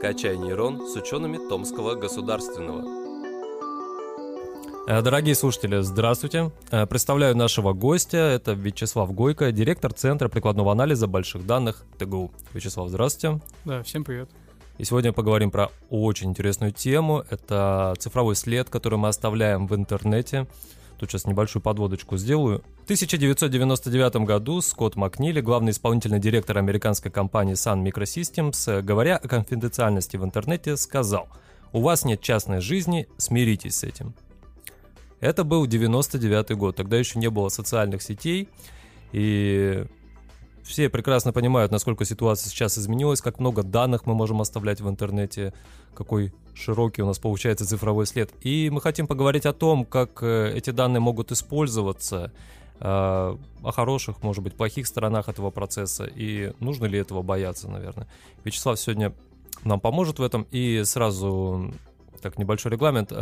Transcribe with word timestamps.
«Качай 0.00 0.36
нейрон» 0.36 0.86
с 0.86 0.94
учеными 0.94 1.38
Томского 1.48 1.94
государственного. 1.94 2.84
Э, 4.86 5.00
дорогие 5.00 5.34
слушатели, 5.34 5.80
здравствуйте. 5.80 6.52
Э, 6.70 6.86
представляю 6.86 7.34
нашего 7.34 7.72
гостя. 7.72 8.18
Это 8.18 8.52
Вячеслав 8.52 9.12
Гойко, 9.12 9.50
директор 9.52 9.92
Центра 9.92 10.28
прикладного 10.28 10.70
анализа 10.72 11.06
больших 11.06 11.46
данных 11.46 11.84
ТГУ. 11.98 12.30
Вячеслав, 12.52 12.90
здравствуйте. 12.90 13.40
Да, 13.64 13.82
всем 13.82 14.04
привет. 14.04 14.28
И 14.78 14.84
сегодня 14.84 15.12
поговорим 15.12 15.50
про 15.50 15.70
очень 15.88 16.28
интересную 16.28 16.72
тему. 16.72 17.24
Это 17.30 17.94
цифровой 17.98 18.36
след, 18.36 18.68
который 18.68 18.98
мы 18.98 19.08
оставляем 19.08 19.66
в 19.66 19.74
интернете. 19.74 20.46
Тут 20.98 21.10
сейчас 21.10 21.26
небольшую 21.26 21.62
подводочку 21.62 22.16
сделаю. 22.16 22.62
В 22.80 22.84
1999 22.84 24.16
году 24.26 24.60
Скотт 24.62 24.96
Макнили, 24.96 25.40
главный 25.40 25.72
исполнительный 25.72 26.18
директор 26.18 26.56
американской 26.56 27.10
компании 27.10 27.54
Sun 27.54 27.84
Microsystems, 27.84 28.82
говоря 28.82 29.16
о 29.16 29.28
конфиденциальности 29.28 30.16
в 30.16 30.24
интернете, 30.24 30.76
сказал 30.76 31.28
«У 31.72 31.82
вас 31.82 32.04
нет 32.04 32.22
частной 32.22 32.60
жизни, 32.60 33.08
смиритесь 33.18 33.76
с 33.76 33.84
этим». 33.84 34.14
Это 35.20 35.44
был 35.44 35.66
99 35.66 36.56
год, 36.56 36.76
тогда 36.76 36.96
еще 36.96 37.18
не 37.18 37.28
было 37.28 37.48
социальных 37.48 38.02
сетей, 38.02 38.48
и 39.12 39.86
все 40.66 40.88
прекрасно 40.88 41.32
понимают, 41.32 41.72
насколько 41.72 42.04
ситуация 42.04 42.50
сейчас 42.50 42.76
изменилась, 42.76 43.20
как 43.20 43.38
много 43.38 43.62
данных 43.62 44.04
мы 44.04 44.14
можем 44.14 44.40
оставлять 44.40 44.80
в 44.80 44.88
интернете, 44.88 45.54
какой 45.94 46.34
широкий 46.54 47.02
у 47.02 47.06
нас 47.06 47.18
получается 47.18 47.66
цифровой 47.66 48.06
след. 48.06 48.32
И 48.42 48.68
мы 48.70 48.80
хотим 48.80 49.06
поговорить 49.06 49.46
о 49.46 49.52
том, 49.52 49.84
как 49.84 50.22
э, 50.22 50.52
эти 50.54 50.70
данные 50.70 51.00
могут 51.00 51.30
использоваться, 51.30 52.32
э, 52.80 52.84
о 52.84 53.72
хороших, 53.72 54.22
может 54.22 54.42
быть, 54.42 54.54
плохих 54.54 54.86
сторонах 54.86 55.28
этого 55.28 55.50
процесса, 55.50 56.04
и 56.04 56.52
нужно 56.58 56.86
ли 56.86 56.98
этого 56.98 57.22
бояться, 57.22 57.68
наверное. 57.68 58.08
Вячеслав 58.44 58.78
сегодня 58.78 59.12
нам 59.64 59.80
поможет 59.80 60.18
в 60.18 60.22
этом, 60.22 60.46
и 60.50 60.82
сразу, 60.84 61.72
так, 62.20 62.38
небольшой 62.38 62.72
регламент. 62.72 63.12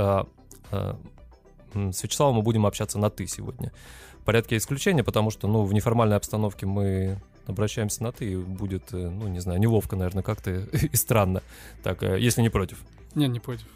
С 1.75 2.03
Вячеславом 2.03 2.37
мы 2.37 2.43
будем 2.43 2.67
общаться 2.67 2.99
на 2.99 3.11
«ты» 3.11 3.27
сегодня. 3.27 3.73
В 4.21 4.25
порядке 4.25 4.57
исключения, 4.57 5.05
потому 5.05 5.31
что, 5.31 5.49
ну, 5.49 5.65
в 5.65 5.75
неформальной 5.75 6.17
обстановке 6.17 6.67
мы 6.67 7.19
обращаемся 7.47 8.03
на 8.03 8.13
«ты», 8.13 8.33
и 8.33 8.37
будет, 8.37 8.93
э, 8.93 9.09
ну, 9.09 9.29
не 9.29 9.41
знаю, 9.41 9.61
неловко, 9.61 9.97
наверное, 9.97 10.23
как-то 10.23 10.51
и 10.93 10.97
странно. 10.97 11.43
Так, 11.83 12.03
э, 12.03 12.19
если 12.19 12.43
не 12.43 12.49
против. 12.49 12.79
Нет, 13.15 13.31
не 13.31 13.41
против. 13.41 13.67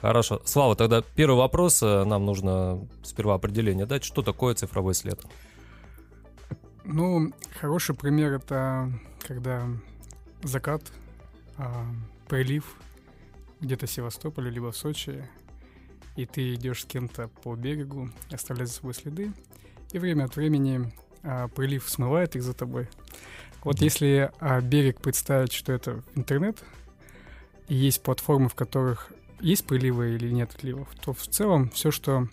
Хорошо. 0.00 0.40
Слава, 0.44 0.76
тогда 0.76 1.02
первый 1.02 1.36
вопрос. 1.36 1.82
Э, 1.82 2.04
нам 2.04 2.24
нужно 2.24 2.86
сперва 3.02 3.34
определение 3.34 3.86
дать. 3.86 4.04
Что 4.04 4.22
такое 4.22 4.54
цифровой 4.54 4.94
след? 4.94 5.20
Ну, 6.84 7.32
хороший 7.60 7.94
пример— 7.94 8.32
это 8.34 8.90
когда 9.26 9.66
закат, 10.42 10.82
а, 11.58 11.84
прилив 12.28 12.76
где-то 13.60 13.86
в 13.86 13.90
Севастополе, 13.90 14.50
либо 14.50 14.72
в 14.72 14.76
Сочи, 14.76 15.28
и 16.22 16.26
ты 16.26 16.54
идешь 16.54 16.82
с 16.82 16.84
кем-то 16.84 17.28
по 17.42 17.54
берегу, 17.54 18.10
оставляешь 18.30 18.70
за 18.70 18.76
собой 18.76 18.94
следы, 18.94 19.32
и 19.92 19.98
время 19.98 20.24
от 20.24 20.36
времени 20.36 20.92
а, 21.22 21.48
прилив 21.48 21.88
смывает 21.88 22.36
их 22.36 22.42
за 22.42 22.54
тобой. 22.54 22.88
Вот 23.62 23.80
если 23.80 24.30
а, 24.40 24.60
берег 24.60 25.00
представить, 25.00 25.52
что 25.52 25.72
это 25.72 26.02
интернет, 26.14 26.62
и 27.68 27.74
есть 27.74 28.02
платформы, 28.02 28.48
в 28.48 28.54
которых 28.54 29.12
есть 29.40 29.64
приливы 29.66 30.14
или 30.14 30.30
нет 30.30 30.52
отливов, 30.54 30.88
то 31.02 31.12
в 31.12 31.26
целом 31.26 31.70
все, 31.70 31.90
что 31.90 32.28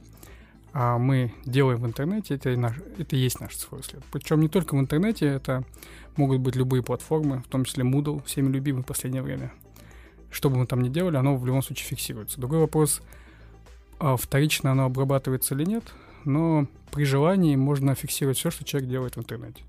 а, 0.74 0.98
мы 0.98 1.34
делаем 1.46 1.80
в 1.82 1.86
интернете, 1.86 2.36
это, 2.36 2.56
наш, 2.58 2.76
это 2.98 3.16
и 3.16 3.20
есть 3.20 3.40
наш 3.40 3.56
цифровой 3.56 3.84
след. 3.84 4.04
Причем 4.12 4.42
не 4.42 4.50
только 4.50 4.76
в 4.76 4.80
интернете, 4.80 5.26
это 5.26 5.64
могут 6.16 6.40
быть 6.40 6.56
любые 6.56 6.84
платформы, 6.84 7.42
в 7.42 7.48
том 7.48 7.66
числе 7.66 7.84
Moodle, 7.84 8.24
всеми 8.26 8.52
любимый 8.52 8.84
в 8.84 8.86
последнее 8.86 9.22
время. 9.22 9.52
Что 10.30 10.50
бы 10.50 10.58
мы 10.58 10.66
там 10.66 10.82
ни 10.82 10.90
делали, 10.90 11.16
оно 11.16 11.38
в 11.38 11.46
любом 11.46 11.62
случае 11.62 11.88
фиксируется. 11.88 12.40
Другой 12.40 12.60
вопрос, 12.60 13.02
а, 14.00 14.18
вторично 14.18 14.72
оно 14.72 14.86
обрабатывается 14.86 15.56
или 15.56 15.66
нет, 15.66 15.84
но 16.26 16.68
при 16.92 17.04
желании 17.04 17.56
можно 17.56 17.96
фиксировать 17.96 18.38
все, 18.38 18.52
что 18.52 18.64
человек 18.64 18.90
делает 18.90 19.16
в 19.16 19.20
интернете. 19.20 19.62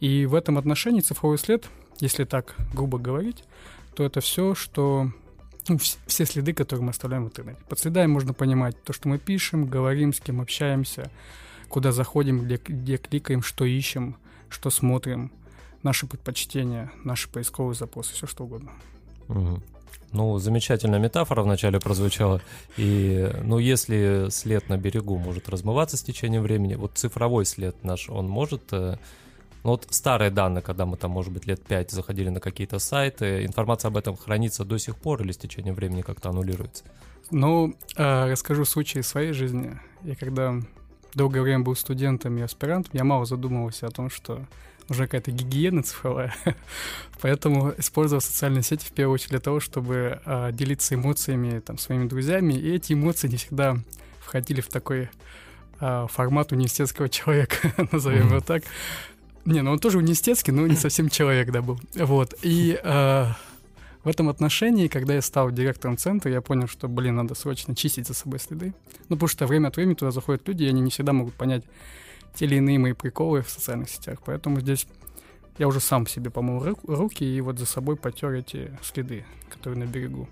И 0.00 0.26
в 0.26 0.34
этом 0.34 0.58
отношении 0.58 1.00
цифровой 1.00 1.38
след, 1.38 1.68
если 2.00 2.24
так 2.24 2.54
грубо 2.72 2.98
говорить, 2.98 3.44
то 3.94 4.04
это 4.04 4.20
все, 4.20 4.54
что 4.54 5.10
ну, 5.68 5.78
все 5.78 6.24
следы, 6.24 6.52
которые 6.52 6.84
мы 6.84 6.90
оставляем 6.90 7.24
в 7.24 7.28
интернете. 7.28 7.60
Под 7.68 7.78
следами 7.78 8.06
можно 8.06 8.32
понимать 8.32 8.80
то, 8.82 8.92
что 8.92 9.08
мы 9.08 9.18
пишем, 9.18 9.66
говорим, 9.66 10.12
с 10.12 10.20
кем 10.20 10.40
общаемся, 10.40 11.10
куда 11.68 11.92
заходим, 11.92 12.44
где, 12.44 12.60
где 12.64 12.96
кликаем, 12.96 13.42
что 13.42 13.64
ищем, 13.64 14.16
что 14.48 14.70
смотрим, 14.70 15.32
наши 15.82 16.06
предпочтения, 16.06 16.92
наши 17.04 17.28
поисковые 17.28 17.74
запросы, 17.74 18.14
все 18.14 18.26
что 18.26 18.44
угодно. 18.44 18.72
Угу. 19.28 19.62
Ну, 20.12 20.38
замечательная 20.38 20.98
метафора 20.98 21.42
вначале 21.42 21.78
прозвучала. 21.80 22.40
И, 22.76 23.30
ну, 23.42 23.58
если 23.58 24.28
след 24.30 24.68
на 24.68 24.78
берегу 24.78 25.18
может 25.18 25.48
размываться 25.48 25.96
с 25.96 26.02
течением 26.02 26.42
времени, 26.42 26.74
вот 26.74 26.92
цифровой 26.94 27.44
след 27.44 27.82
наш, 27.84 28.08
он 28.08 28.28
может... 28.28 28.62
Э, 28.72 28.96
ну, 29.64 29.70
вот 29.70 29.86
старые 29.90 30.30
данные, 30.30 30.62
когда 30.62 30.86
мы 30.86 30.96
там, 30.96 31.10
может 31.10 31.32
быть, 31.32 31.46
лет 31.46 31.62
пять 31.62 31.90
заходили 31.90 32.30
на 32.30 32.40
какие-то 32.40 32.78
сайты, 32.78 33.44
информация 33.44 33.88
об 33.88 33.96
этом 33.96 34.16
хранится 34.16 34.64
до 34.64 34.78
сих 34.78 34.96
пор 34.96 35.22
или 35.22 35.32
с 35.32 35.36
течением 35.36 35.74
времени 35.74 36.02
как-то 36.02 36.30
аннулируется? 36.30 36.84
Ну, 37.30 37.74
э, 37.96 38.30
расскажу 38.30 38.64
случай 38.64 39.02
своей 39.02 39.32
жизни. 39.32 39.78
Я 40.02 40.14
когда 40.14 40.54
долгое 41.14 41.42
время 41.42 41.64
был 41.64 41.76
студентом 41.76 42.38
и 42.38 42.40
аспирантом, 42.40 42.92
я 42.94 43.04
мало 43.04 43.26
задумывался 43.26 43.86
о 43.86 43.90
том, 43.90 44.08
что 44.08 44.46
нужна 44.88 45.06
какая-то 45.06 45.30
гигиена 45.30 45.82
цифровая. 45.82 46.34
Поэтому 47.20 47.74
использовал 47.76 48.20
социальные 48.20 48.62
сети 48.62 48.84
в 48.86 48.92
первую 48.92 49.14
очередь 49.14 49.30
для 49.30 49.40
того, 49.40 49.60
чтобы 49.60 50.20
а, 50.24 50.52
делиться 50.52 50.94
эмоциями 50.94 51.60
там, 51.60 51.78
своими 51.78 52.08
друзьями. 52.08 52.54
И 52.54 52.74
эти 52.74 52.92
эмоции 52.92 53.28
не 53.28 53.36
всегда 53.36 53.76
входили 54.20 54.60
в 54.60 54.68
такой 54.68 55.10
а, 55.80 56.06
формат 56.06 56.52
университетского 56.52 57.08
человека, 57.10 57.72
назовем 57.92 58.28
его 58.28 58.40
так. 58.40 58.62
Не, 59.44 59.62
ну 59.62 59.72
он 59.72 59.78
тоже 59.78 59.98
университетский, 59.98 60.52
но 60.52 60.66
не 60.66 60.76
совсем 60.76 61.08
человек, 61.08 61.50
да, 61.50 61.62
был. 61.62 61.80
Вот. 61.94 62.34
И 62.42 62.78
а, 62.82 63.34
в 64.04 64.08
этом 64.08 64.28
отношении, 64.28 64.88
когда 64.88 65.14
я 65.14 65.22
стал 65.22 65.50
директором 65.50 65.96
центра, 65.96 66.30
я 66.30 66.40
понял, 66.40 66.68
что, 66.68 66.88
блин, 66.88 67.16
надо 67.16 67.34
срочно 67.34 67.74
чистить 67.74 68.06
за 68.06 68.14
собой 68.14 68.38
следы. 68.38 68.74
Ну, 69.08 69.16
потому 69.16 69.28
что 69.28 69.46
время 69.46 69.68
от 69.68 69.76
времени 69.76 69.94
туда 69.94 70.10
заходят 70.10 70.46
люди, 70.46 70.64
и 70.64 70.68
они 70.68 70.80
не 70.80 70.90
всегда 70.90 71.12
могут 71.12 71.34
понять, 71.34 71.64
те 72.34 72.46
или 72.46 72.56
иные 72.56 72.78
мои 72.78 72.92
приколы 72.92 73.42
в 73.42 73.50
социальных 73.50 73.90
сетях. 73.90 74.20
Поэтому 74.24 74.60
здесь 74.60 74.86
я 75.58 75.66
уже 75.66 75.80
сам 75.80 76.06
себе 76.06 76.30
помыл 76.30 76.76
руки 76.86 77.24
и 77.24 77.40
вот 77.40 77.58
за 77.58 77.66
собой 77.66 77.96
потер 77.96 78.32
эти 78.32 78.70
следы, 78.82 79.24
которые 79.50 79.84
на 79.84 79.88
берегу. 79.88 80.28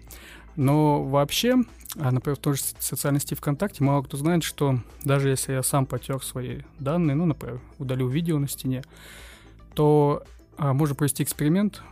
Но 0.56 1.04
вообще, 1.04 1.56
а, 1.96 2.10
например, 2.10 2.36
в 2.36 2.40
той 2.40 2.54
же 2.54 2.62
социальной 2.78 3.20
сети 3.20 3.34
ВКонтакте 3.34 3.84
мало 3.84 4.02
кто 4.02 4.16
знает, 4.16 4.42
что 4.42 4.80
даже 5.04 5.28
если 5.28 5.52
я 5.52 5.62
сам 5.62 5.84
потер 5.84 6.22
свои 6.22 6.62
данные, 6.78 7.14
ну, 7.14 7.26
например, 7.26 7.60
удалил 7.78 8.08
видео 8.08 8.38
на 8.38 8.48
стене, 8.48 8.82
то 9.74 10.22
а, 10.56 10.72
можно 10.72 10.94
провести 10.94 11.22
эксперимент. 11.22 11.82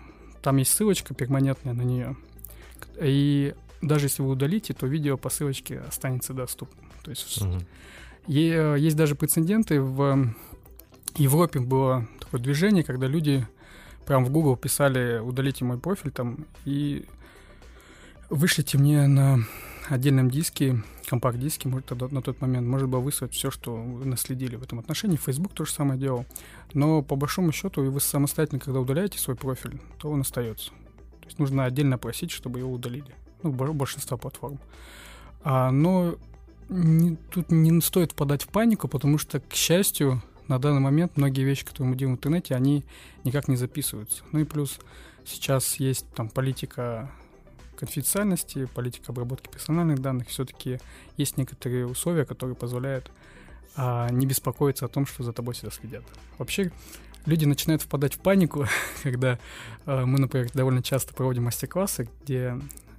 Там 0.43 0.57
есть 0.57 0.73
ссылочка 0.73 1.15
перманентная 1.15 1.75
на 1.75 1.83
нее. 1.83 2.17
И 3.01 3.55
даже 3.83 4.07
если 4.07 4.23
вы 4.23 4.31
удалите, 4.31 4.73
то 4.73 4.87
видео 4.87 5.19
по 5.19 5.29
ссылочке 5.29 5.81
останется 5.81 6.33
доступным. 6.33 6.89
То 7.03 7.11
есть 7.11 7.43
угу. 7.43 7.59
Есть 8.27 8.97
даже 8.97 9.15
прецеденты. 9.15 9.81
В 9.81 10.35
Европе 11.17 11.61
было 11.61 12.09
такое 12.21 12.41
движение, 12.41 12.83
когда 12.83 13.07
люди 13.07 13.47
прям 14.07 14.25
в 14.25 14.31
Google 14.31 14.57
писали 14.57 15.19
«удалите 15.19 15.65
мой 15.65 15.79
профиль» 15.79 16.11
там 16.11 16.47
и 16.65 17.05
вышлите 18.31 18.79
мне 18.79 19.07
на 19.07 19.41
отдельном 19.89 20.31
диске, 20.31 20.83
компакт-диске, 21.07 21.69
может, 21.69 21.87
тогда, 21.87 22.09
на 22.09 22.23
тот 22.23 22.41
момент, 22.41 22.67
может 22.67 22.89
было 22.89 23.01
выслать 23.01 23.33
все, 23.33 23.51
что 23.51 23.75
вы 23.75 24.07
наследили 24.07 24.57
в 24.57 24.63
этом 24.63 24.79
отношении. 24.79 25.17
Facebook 25.17 25.53
то 25.53 25.65
же 25.65 25.73
самое 25.73 26.01
делал. 26.01 26.25
Но 26.73 27.03
по 27.03 27.17
большому 27.17 27.53
счету, 27.53 27.83
вы 27.83 28.01
самостоятельно, 28.01 28.61
когда 28.61 28.81
удаляете 28.81 29.19
свой 29.19 29.37
профиль, 29.37 29.81
то 29.99 30.11
он 30.11 30.23
остается. 30.23 30.71
То 31.21 31.27
есть 31.27 31.39
нужно 31.39 31.65
отдельно 31.65 31.99
просить, 31.99 32.31
чтобы 32.31 32.61
его 32.61 32.73
удалили. 32.73 33.15
Ну, 33.43 33.53
большинство 33.53 34.17
платформ. 34.17 34.59
А, 35.43 35.71
но 35.71 36.17
не, 36.69 37.17
тут 37.31 37.51
не 37.51 37.81
стоит 37.81 38.13
впадать 38.13 38.43
в 38.43 38.49
панику, 38.49 38.89
потому 38.89 39.19
что, 39.19 39.41
к 39.41 39.55
счастью, 39.55 40.23
на 40.49 40.59
данный 40.59 40.81
момент 40.81 41.17
многие 41.17 41.43
вещи, 41.43 41.65
которые 41.65 41.91
мы 41.91 41.97
делаем 41.97 42.17
в 42.17 42.19
интернете, 42.19 42.55
они 42.55 42.85
никак 43.25 43.49
не 43.49 43.57
записываются. 43.57 44.23
Ну 44.33 44.41
и 44.41 44.45
плюс 44.45 44.79
сейчас 45.25 45.77
есть 45.77 46.07
там 46.15 46.29
политика 46.29 47.11
конфиденциальности, 47.77 48.67
политика 48.67 49.13
обработки 49.13 49.49
персональных 49.49 50.01
данных. 50.01 50.29
Все-таки 50.29 50.79
есть 51.17 51.37
некоторые 51.37 51.87
условия, 51.87 52.25
которые 52.25 52.55
позволяют 52.55 53.11
а, 53.77 54.09
не 54.11 54.27
беспокоиться 54.27 54.87
о 54.87 54.89
том, 54.89 55.07
что 55.07 55.23
за 55.23 55.33
тобой 55.33 55.55
всегда 55.55 55.71
следят. 55.71 56.05
Вообще, 56.39 56.71
люди 57.27 57.45
начинают 57.45 57.83
впадать 57.83 58.15
в 58.15 58.19
панику, 58.19 58.67
когда 59.03 59.39
а, 59.87 60.07
мы, 60.07 60.19
например, 60.19 60.51
довольно 60.53 60.83
часто 60.83 61.15
проводим 61.15 61.45
мастер-классы, 61.45 62.09
где 62.23 62.59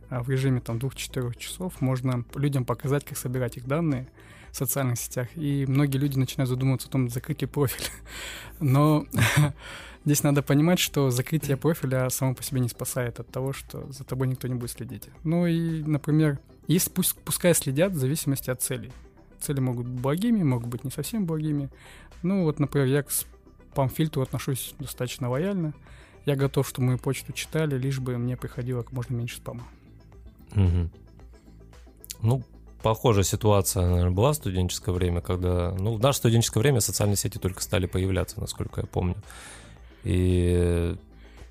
в 0.10 0.30
режиме 0.30 0.62
там 0.62 0.80
двух-четырех 0.80 1.38
часов 1.38 1.82
можно 1.82 2.24
людям 2.36 2.66
показать, 2.66 3.06
как 3.06 3.18
собирать 3.18 3.58
их 3.58 3.66
данные 3.66 4.08
в 4.52 4.58
социальных 4.58 4.98
сетях. 5.00 5.28
И 5.36 5.66
многие 5.68 5.98
люди 5.98 6.18
начинают 6.18 6.50
задумываться 6.50 6.88
о 6.88 6.92
том, 6.92 7.10
закрыть 7.10 7.42
ли 7.42 7.48
профиль. 7.48 7.90
Но 8.60 9.06
здесь 10.06 10.24
надо 10.24 10.42
понимать, 10.42 10.80
что 10.80 11.10
закрытие 11.10 11.58
профиля 11.58 12.10
само 12.10 12.34
по 12.34 12.44
себе 12.44 12.62
не 12.62 12.70
спасает 12.70 13.20
от 13.20 13.28
того, 13.30 13.54
что 13.54 13.92
за 13.92 14.04
тобой 14.04 14.28
никто 14.28 14.48
не 14.48 14.56
будет 14.56 14.72
следить. 14.72 15.10
Ну 15.24 15.46
и, 15.46 15.84
например, 15.84 16.40
есть 16.68 16.94
пусть, 16.94 17.16
пускай 17.20 17.54
следят 17.54 17.92
в 17.92 17.98
зависимости 17.98 18.50
от 18.50 18.62
целей. 18.62 18.92
Цели 19.42 19.60
могут 19.60 19.88
быть 19.88 20.02
благими, 20.02 20.44
могут 20.44 20.68
быть 20.68 20.84
не 20.84 20.92
совсем 20.92 21.26
благими. 21.26 21.70
Ну 22.24 22.44
вот, 22.44 22.60
например, 22.60 22.88
я 22.88 23.04
к 23.04 23.12
спам-фильтру 23.12 24.22
отношусь 24.22 24.74
достаточно 24.80 25.30
лояльно. 25.30 25.74
Я 26.26 26.36
готов, 26.36 26.68
чтобы 26.68 26.88
мою 26.88 26.98
почту 26.98 27.34
читали, 27.34 27.78
лишь 27.78 28.00
бы 28.00 28.18
мне 28.18 28.36
приходило 28.38 28.82
как 28.82 28.94
можно 28.94 29.16
меньше 29.16 29.38
спама. 29.38 29.68
Угу. 30.56 30.90
Ну, 32.22 32.44
похожая 32.82 33.24
ситуация, 33.24 33.86
наверное, 33.86 34.12
была 34.12 34.32
в 34.32 34.36
студенческое 34.36 34.94
время, 34.94 35.22
когда... 35.22 35.76
Ну, 35.78 35.96
в 35.96 36.00
наше 36.00 36.20
студенческое 36.20 36.62
время 36.62 36.82
социальные 36.82 37.18
сети 37.18 37.38
только 37.38 37.62
стали 37.62 37.86
появляться, 37.86 38.40
насколько 38.40 38.82
я 38.82 38.88
помню. 38.88 39.16
И 40.04 40.96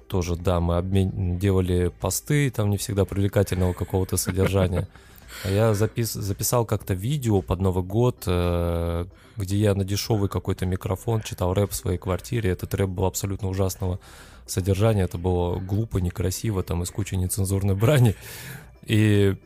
тоже, 0.08 0.36
да, 0.36 0.60
мы 0.60 0.76
обмен... 0.76 1.38
делали 1.38 1.92
посты, 2.00 2.50
там 2.50 2.70
не 2.70 2.76
всегда 2.76 3.04
привлекательного 3.04 3.72
какого-то 3.72 4.16
содержания. 4.16 4.88
А 5.44 5.50
я 5.50 5.74
запис... 5.74 6.12
записал 6.12 6.64
как-то 6.64 6.94
видео 6.94 7.42
под 7.42 7.60
Новый 7.60 7.82
год, 7.82 8.22
э, 8.26 9.06
где 9.36 9.56
я 9.56 9.74
на 9.74 9.84
дешевый 9.84 10.28
какой-то 10.28 10.66
микрофон 10.66 11.22
читал 11.22 11.52
рэп 11.52 11.72
в 11.72 11.74
своей 11.74 11.98
квартире. 11.98 12.50
Этот 12.50 12.74
рэп 12.74 12.88
был 12.88 13.06
абсолютно 13.06 13.48
ужасного 13.48 13.98
содержания. 14.46 15.02
Это 15.02 15.18
было 15.18 15.58
глупо, 15.58 15.98
некрасиво, 15.98 16.62
там, 16.62 16.82
из 16.82 16.90
кучи 16.90 17.16
нецензурной 17.16 17.74
брани. 17.74 18.14
И 18.86 19.36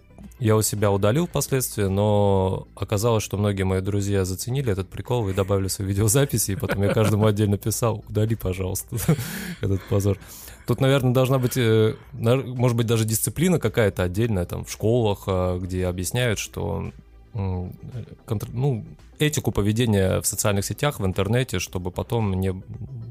я 0.41 0.57
у 0.57 0.63
себя 0.63 0.91
удалил 0.91 1.27
впоследствии, 1.27 1.85
но 1.85 2.69
оказалось, 2.77 3.25
что 3.25 3.37
многие 3.37 3.65
мои 3.65 3.81
друзья 3.81 4.25
заценили 4.25 4.71
этот 4.71 4.89
прикол 4.89 5.29
и 5.29 5.35
добавили 5.35 5.69
свои 5.69 5.89
видеозаписи, 5.89 6.53
и 6.53 6.57
потом 6.57 6.83
я 6.83 6.93
каждому 6.95 7.27
отдельно 7.27 7.59
писал, 7.59 8.05
удали, 8.09 8.37
пожалуйста, 8.37 8.97
этот 9.61 9.83
позор. 9.89 10.19
Тут, 10.67 10.81
наверное, 10.81 11.13
должна 11.13 11.39
быть, 11.39 11.57
э, 11.57 11.95
может 12.13 12.77
быть, 12.77 12.87
даже 12.87 13.05
дисциплина 13.05 13.59
какая-то 13.59 14.03
отдельная, 14.03 14.45
там, 14.45 14.65
в 14.65 14.71
школах, 14.71 15.25
а, 15.27 15.59
где 15.59 15.87
объясняют, 15.87 16.39
что 16.39 16.93
ну, 17.35 18.85
этику 19.19 19.53
поведения 19.53 20.21
в 20.21 20.27
социальных 20.27 20.65
сетях, 20.65 21.01
в 21.01 21.07
интернете, 21.07 21.59
чтобы 21.59 21.91
потом 21.91 22.35
не, 22.35 22.63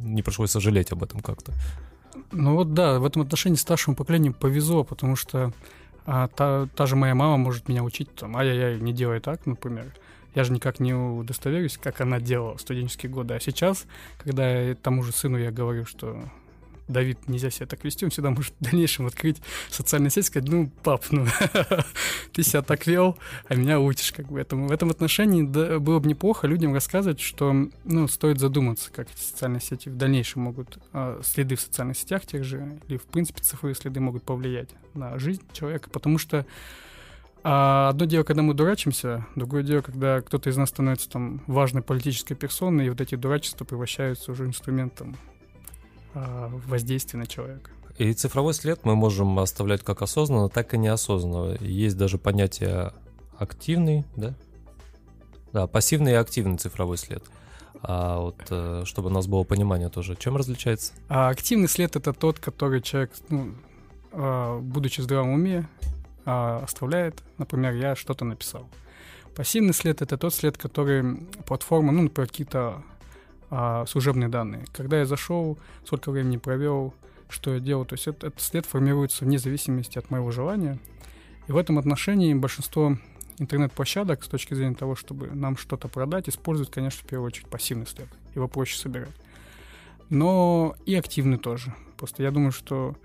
не 0.02 0.22
пришлось 0.22 0.52
сожалеть 0.52 0.92
об 0.92 1.04
этом 1.04 1.22
как-то. 1.22 1.54
Ну 2.32 2.56
вот 2.56 2.74
да, 2.74 3.00
в 3.00 3.06
этом 3.06 3.22
отношении 3.22 3.58
старшему 3.58 3.96
поколению 3.96 4.34
повезло, 4.34 4.84
потому 4.84 5.16
что 5.16 5.54
а 6.08 6.30
та, 6.30 6.68
та 6.74 6.86
же 6.86 6.96
моя 6.96 7.14
мама 7.14 7.36
может 7.36 7.68
меня 7.68 7.84
учить, 7.84 8.16
там, 8.16 8.38
ай-яй-яй, 8.38 8.80
не 8.80 8.94
делай 8.94 9.20
так, 9.20 9.46
например. 9.46 9.94
Я 10.34 10.46
же 10.46 10.54
никак 10.54 10.80
не 10.80 10.94
удостоверюсь, 10.94 11.78
как 11.78 12.00
она 12.00 12.22
делала 12.22 12.56
в 12.56 12.62
студенческие 12.62 13.12
годы. 13.12 13.34
А 13.34 13.40
сейчас, 13.42 13.86
когда 14.18 14.74
тому 14.76 15.04
же 15.04 15.12
сыну 15.12 15.38
я 15.38 15.52
говорю, 15.52 15.86
что 15.86 16.18
Давид, 16.88 17.28
нельзя 17.28 17.50
себя 17.50 17.66
так 17.66 17.84
вести, 17.84 18.06
он 18.06 18.12
всегда 18.12 18.30
может 18.30 18.54
в 18.60 18.64
дальнейшем 18.64 19.08
открыть 19.08 19.42
социальную 19.70 20.12
сеть 20.12 20.26
и 20.26 20.28
сказать, 20.28 20.50
ну, 20.50 20.72
пап, 20.84 21.04
ну, 21.12 21.26
ты 22.34 22.44
себя 22.44 22.62
так 22.62 22.88
вел, 22.88 23.18
а 23.48 23.56
меня 23.56 23.80
учишь, 23.80 24.12
как 24.12 24.28
бы. 24.28 24.40
Этому. 24.40 24.68
В 24.68 24.72
этом 24.72 24.90
отношении 24.90 25.42
да, 25.44 25.80
было 25.80 26.00
бы 26.00 26.08
неплохо 26.08 26.48
людям 26.48 26.74
рассказывать, 26.74 27.20
что, 27.20 27.54
ну, 27.84 28.08
стоит 28.08 28.40
задуматься, 28.40 28.92
как 28.92 29.10
эти 29.12 29.20
социальные 29.20 29.62
сети 29.62 29.90
в 29.90 29.98
дальнейшем 29.98 30.44
могут, 30.44 30.78
э, 30.94 31.22
следы 31.24 31.56
в 31.56 31.62
социальных 31.62 31.98
сетях 31.98 32.26
тех 32.26 32.44
же, 32.44 32.80
или, 32.88 32.98
в 32.98 33.04
принципе, 33.04 33.42
цифровые 33.42 33.76
следы 33.76 34.00
могут 34.00 34.24
повлиять 34.24 34.70
на 34.94 35.18
жизнь 35.20 35.42
человека, 35.54 35.90
потому 35.90 36.18
что 36.18 36.46
а 37.50 37.90
одно 37.90 38.06
дело, 38.06 38.24
когда 38.24 38.42
мы 38.42 38.54
дурачимся, 38.54 39.26
другое 39.36 39.64
дело, 39.64 39.82
когда 39.82 40.22
кто-то 40.22 40.50
из 40.50 40.58
нас 40.58 40.68
становится 40.68 41.10
там 41.10 41.42
важной 41.48 41.82
политической 41.82 42.36
персоной, 42.36 42.88
и 42.88 42.90
вот 42.90 43.00
эти 43.00 43.16
дурачества 43.16 43.64
превращаются 43.64 44.34
уже 44.34 44.46
инструментом 44.46 45.16
воздействие 46.68 47.20
на 47.20 47.28
человека. 47.28 47.72
И 47.98 48.14
цифровой 48.14 48.54
след 48.54 48.86
мы 48.86 48.96
можем 48.96 49.40
оставлять 49.40 49.84
как 49.84 50.02
осознанно, 50.02 50.50
так 50.50 50.74
и 50.74 50.78
неосознанно. 50.78 51.58
Есть 51.60 51.98
даже 51.98 52.18
понятие 52.18 52.94
активный, 53.38 54.06
да? 54.16 54.36
Да, 55.52 55.66
пассивный 55.68 56.12
и 56.12 56.16
активный 56.16 56.58
цифровой 56.58 56.98
след. 56.98 57.24
А 57.82 58.20
вот 58.20 58.36
э, 58.50 58.84
чтобы 58.86 59.10
у 59.10 59.12
нас 59.12 59.28
было 59.28 59.44
понимание 59.44 59.90
тоже, 59.90 60.16
чем 60.16 60.36
различается? 60.36 60.94
А 61.10 61.30
активный 61.30 61.68
след 61.68 61.96
это 61.96 62.14
тот, 62.14 62.40
который 62.40 62.82
человек, 62.82 63.12
ну, 63.30 63.54
а, 64.12 64.60
будучи 64.60 65.02
в 65.02 65.04
здравом 65.04 65.32
уме, 65.32 65.68
оставляет. 66.26 67.24
Например, 67.38 67.74
я 67.74 67.96
что-то 67.96 68.26
написал. 68.26 68.68
Пассивный 69.34 69.74
след 69.74 70.02
это 70.02 70.18
тот 70.18 70.34
след, 70.34 70.58
который 70.58 71.16
платформа, 71.46 71.94
ну, 71.94 72.04
например, 72.04 72.28
какие-то 72.28 72.84
а, 73.50 73.86
служебные 73.86 74.30
данные. 74.30 74.66
Когда 74.74 75.00
я 75.00 75.06
зашел, 75.06 75.58
сколько 75.86 76.12
времени 76.12 76.38
провел, 76.38 76.94
что 77.30 77.54
я 77.54 77.60
делал. 77.60 77.86
То 77.86 77.94
есть 77.94 78.08
это, 78.08 78.28
этот 78.28 78.42
след 78.42 78.66
формируется 78.66 79.26
вне 79.26 79.38
зависимости 79.38 79.98
от 79.98 80.10
моего 80.10 80.32
желания. 80.32 80.80
И 81.48 81.52
в 81.52 81.58
этом 81.58 81.80
отношении 81.80 82.34
большинство 82.34 82.98
интернет-площадок 83.40 84.24
с 84.24 84.28
точки 84.28 84.54
зрения 84.54 84.76
того, 84.76 84.96
чтобы 84.96 85.28
нам 85.28 85.58
что-то 85.58 85.88
продать, 85.88 86.28
используют, 86.28 86.72
конечно, 86.72 87.04
в 87.04 87.08
первую 87.08 87.28
очередь 87.28 87.48
пассивный 87.48 87.88
след. 87.88 88.08
Его 88.36 88.48
проще 88.48 88.78
собирать. 88.78 89.14
Но 90.10 90.76
и 90.86 90.96
активный 90.96 91.38
тоже. 91.38 91.74
Просто 91.98 92.24
я 92.24 92.32
думаю, 92.32 92.52
что 92.52 92.96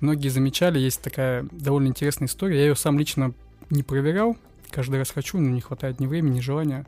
многие 0.00 0.28
замечали, 0.28 0.78
есть 0.78 1.02
такая 1.02 1.46
довольно 1.50 1.88
интересная 1.88 2.28
история. 2.28 2.56
Я 2.56 2.66
ее 2.66 2.76
сам 2.76 2.98
лично 2.98 3.34
не 3.70 3.82
проверял. 3.82 4.36
Каждый 4.70 4.98
раз 4.98 5.10
хочу, 5.10 5.38
но 5.38 5.50
не 5.50 5.60
хватает 5.60 6.00
ни 6.00 6.06
времени, 6.06 6.36
ни 6.36 6.40
желания. 6.40 6.86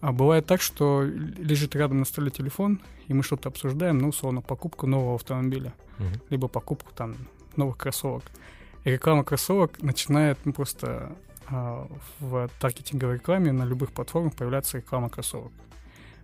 А 0.00 0.12
бывает 0.12 0.46
так, 0.46 0.60
что 0.60 1.02
лежит 1.02 1.74
рядом 1.74 1.98
на 1.98 2.04
столе 2.04 2.30
телефон, 2.30 2.80
и 3.08 3.14
мы 3.14 3.22
что-то 3.22 3.48
обсуждаем, 3.48 3.98
ну, 3.98 4.08
условно, 4.08 4.42
покупку 4.42 4.86
нового 4.86 5.14
автомобиля, 5.14 5.72
uh-huh. 5.98 6.20
либо 6.30 6.48
покупку 6.48 6.92
там 6.94 7.16
новых 7.56 7.78
кроссовок. 7.78 8.24
И 8.84 8.90
реклама 8.90 9.24
кроссовок 9.24 9.82
начинает 9.82 10.38
ну, 10.44 10.52
просто 10.52 11.16
а, 11.48 11.88
в 12.20 12.48
таргетинговой 12.60 13.14
рекламе 13.14 13.52
на 13.52 13.64
любых 13.64 13.92
платформах 13.92 14.34
появляться 14.34 14.78
реклама 14.78 15.08
кроссовок. 15.08 15.52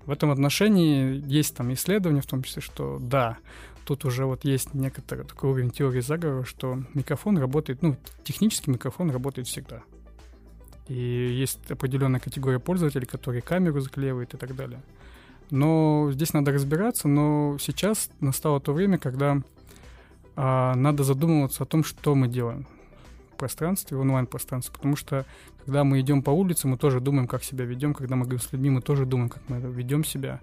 В 0.05 0.11
этом 0.11 0.31
отношении 0.31 1.23
есть 1.27 1.57
там 1.57 1.73
исследования, 1.73 2.21
в 2.21 2.27
том 2.27 2.43
числе, 2.43 2.61
что 2.61 2.99
да, 3.01 3.39
тут 3.85 4.05
уже 4.05 4.27
вот 4.27 4.45
есть 4.45 4.75
некоторый 4.75 5.25
такой 5.25 5.51
уровень 5.51 5.71
теории 5.71 6.01
заговора, 6.01 6.45
что 6.45 6.83
микрофон 6.93 7.39
работает, 7.39 7.83
ну, 7.83 7.97
технический 8.25 8.71
микрофон 8.71 9.11
работает 9.11 9.47
всегда. 9.47 9.83
И 10.93 11.33
есть 11.33 11.71
определенная 11.71 12.21
категория 12.21 12.59
пользователей, 12.59 13.07
которые 13.07 13.41
камеру 13.41 13.81
заклеивают 13.81 14.35
и 14.35 14.37
так 14.37 14.55
далее. 14.55 14.83
Но 15.51 16.11
здесь 16.13 16.35
надо 16.35 16.53
разбираться, 16.53 17.09
но 17.09 17.57
сейчас 17.59 18.11
настало 18.21 18.61
то 18.61 18.75
время, 18.75 18.99
когда 18.99 19.41
а, 20.37 20.75
надо 20.75 21.03
задумываться 21.03 21.63
о 21.63 21.67
том, 21.67 21.83
что 21.83 22.15
мы 22.15 22.29
делаем 22.29 22.67
в 23.33 23.37
пространстве, 23.39 23.97
в 23.97 24.01
онлайн-пространстве, 24.01 24.75
потому 24.75 24.97
что 24.97 25.25
когда 25.65 25.83
мы 25.83 25.99
идем 25.99 26.23
по 26.23 26.31
улице, 26.31 26.69
мы 26.69 26.77
тоже 26.77 27.01
думаем, 27.01 27.27
как 27.27 27.43
себя 27.43 27.65
ведем, 27.65 27.95
когда 27.95 28.15
мы 28.15 28.25
говорим 28.25 28.41
с 28.41 28.53
людьми, 28.53 28.69
мы 28.69 28.83
тоже 28.83 29.07
думаем, 29.07 29.31
как 29.31 29.43
мы 29.49 29.61
ведем 29.61 30.05
себя. 30.05 30.41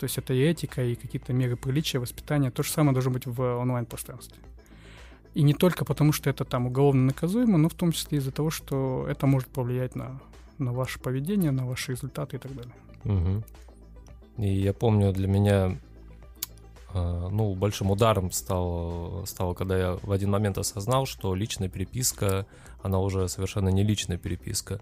То 0.00 0.04
есть 0.04 0.18
это 0.18 0.34
и 0.34 0.40
этика, 0.40 0.82
и 0.82 0.96
какие-то 0.96 1.32
меры 1.32 1.56
приличия, 1.56 2.00
воспитания. 2.00 2.50
То 2.50 2.64
же 2.64 2.72
самое 2.72 2.92
должно 2.92 3.12
быть 3.12 3.26
в 3.26 3.40
онлайн-пространстве. 3.40 4.38
И 5.34 5.42
не 5.42 5.54
только 5.54 5.84
потому, 5.84 6.12
что 6.12 6.28
это 6.28 6.44
там 6.44 6.66
уголовно 6.66 7.06
наказуемо, 7.06 7.56
но 7.56 7.68
в 7.68 7.74
том 7.74 7.92
числе 7.92 8.18
из-за 8.18 8.32
того, 8.32 8.50
что 8.50 9.06
это 9.08 9.26
может 9.26 9.48
повлиять 9.48 9.94
на, 9.94 10.20
на 10.58 10.72
ваше 10.72 10.98
поведение, 10.98 11.50
на 11.50 11.66
ваши 11.66 11.92
результаты 11.92 12.36
и 12.36 12.38
так 12.38 12.54
далее. 12.54 12.74
Угу. 13.04 13.44
И 14.44 14.48
я 14.48 14.74
помню, 14.74 15.12
для 15.12 15.28
меня 15.28 15.78
э, 16.92 17.28
ну, 17.30 17.54
большим 17.54 17.90
ударом 17.90 18.30
стало, 18.30 19.24
стало, 19.24 19.54
когда 19.54 19.78
я 19.78 19.98
в 20.02 20.12
один 20.12 20.30
момент 20.30 20.58
осознал, 20.58 21.06
что 21.06 21.34
личная 21.34 21.68
переписка, 21.68 22.46
она 22.82 22.98
уже 22.98 23.28
совершенно 23.28 23.70
не 23.70 23.82
личная 23.84 24.18
переписка. 24.18 24.80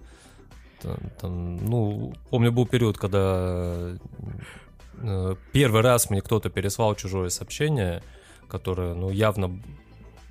Там, 0.82 0.96
там, 1.20 1.56
ну, 1.58 2.12
помню, 2.30 2.50
был 2.50 2.66
период, 2.66 2.98
когда 2.98 3.96
э, 4.98 5.36
первый 5.52 5.82
раз 5.82 6.10
мне 6.10 6.22
кто-то 6.22 6.50
переслал 6.50 6.96
чужое 6.96 7.28
сообщение, 7.28 8.02
которое, 8.48 8.94
ну, 8.94 9.10
явно 9.10 9.60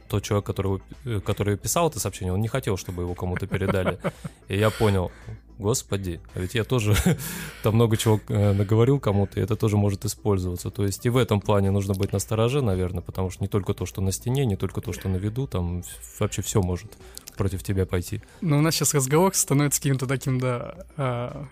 тот 0.10 0.24
человек, 0.24 0.46
который, 0.46 0.82
э, 1.06 1.22
который 1.22 1.58
писал 1.58 1.90
это 1.90 2.00
сообщение, 2.00 2.34
он 2.34 2.42
не 2.42 2.48
хотел, 2.48 2.78
чтобы 2.78 3.04
его 3.04 3.14
кому-то 3.14 3.48
передали. 3.48 4.00
И 4.48 4.58
я 4.58 4.70
понял, 4.70 5.12
господи, 5.60 6.20
а 6.34 6.40
ведь 6.40 6.56
я 6.56 6.64
тоже 6.64 6.96
там 7.64 7.76
много 7.76 7.98
чего 7.98 8.20
э, 8.28 8.54
наговорил 8.54 9.00
кому-то, 9.00 9.40
и 9.40 9.44
это 9.44 9.56
тоже 9.56 9.78
может 9.78 10.06
использоваться. 10.06 10.72
То 10.72 10.86
есть 10.86 11.06
и 11.06 11.10
в 11.10 11.18
этом 11.18 11.42
плане 11.42 11.72
нужно 11.72 11.94
быть 11.94 12.12
настороже, 12.14 12.62
наверное, 12.62 13.02
потому 13.02 13.30
что 13.30 13.44
не 13.44 13.48
только 13.48 13.74
то, 13.74 13.86
что 13.86 14.02
на 14.02 14.12
стене, 14.12 14.46
не 14.46 14.56
только 14.56 14.82
то, 14.82 14.94
что 14.94 15.10
на 15.10 15.18
виду, 15.18 15.48
там 15.48 15.84
вообще 16.20 16.42
все 16.42 16.62
может 16.62 16.98
против 17.38 17.64
тебя 17.64 17.86
пойти. 17.86 18.22
Ну, 18.42 18.58
у 18.58 18.62
нас 18.62 18.76
сейчас 18.76 18.94
разговор 18.94 19.34
становится 19.36 19.80
каким-то 19.80 20.08
таким, 20.08 20.40
да... 20.40 20.76
А, 20.98 21.48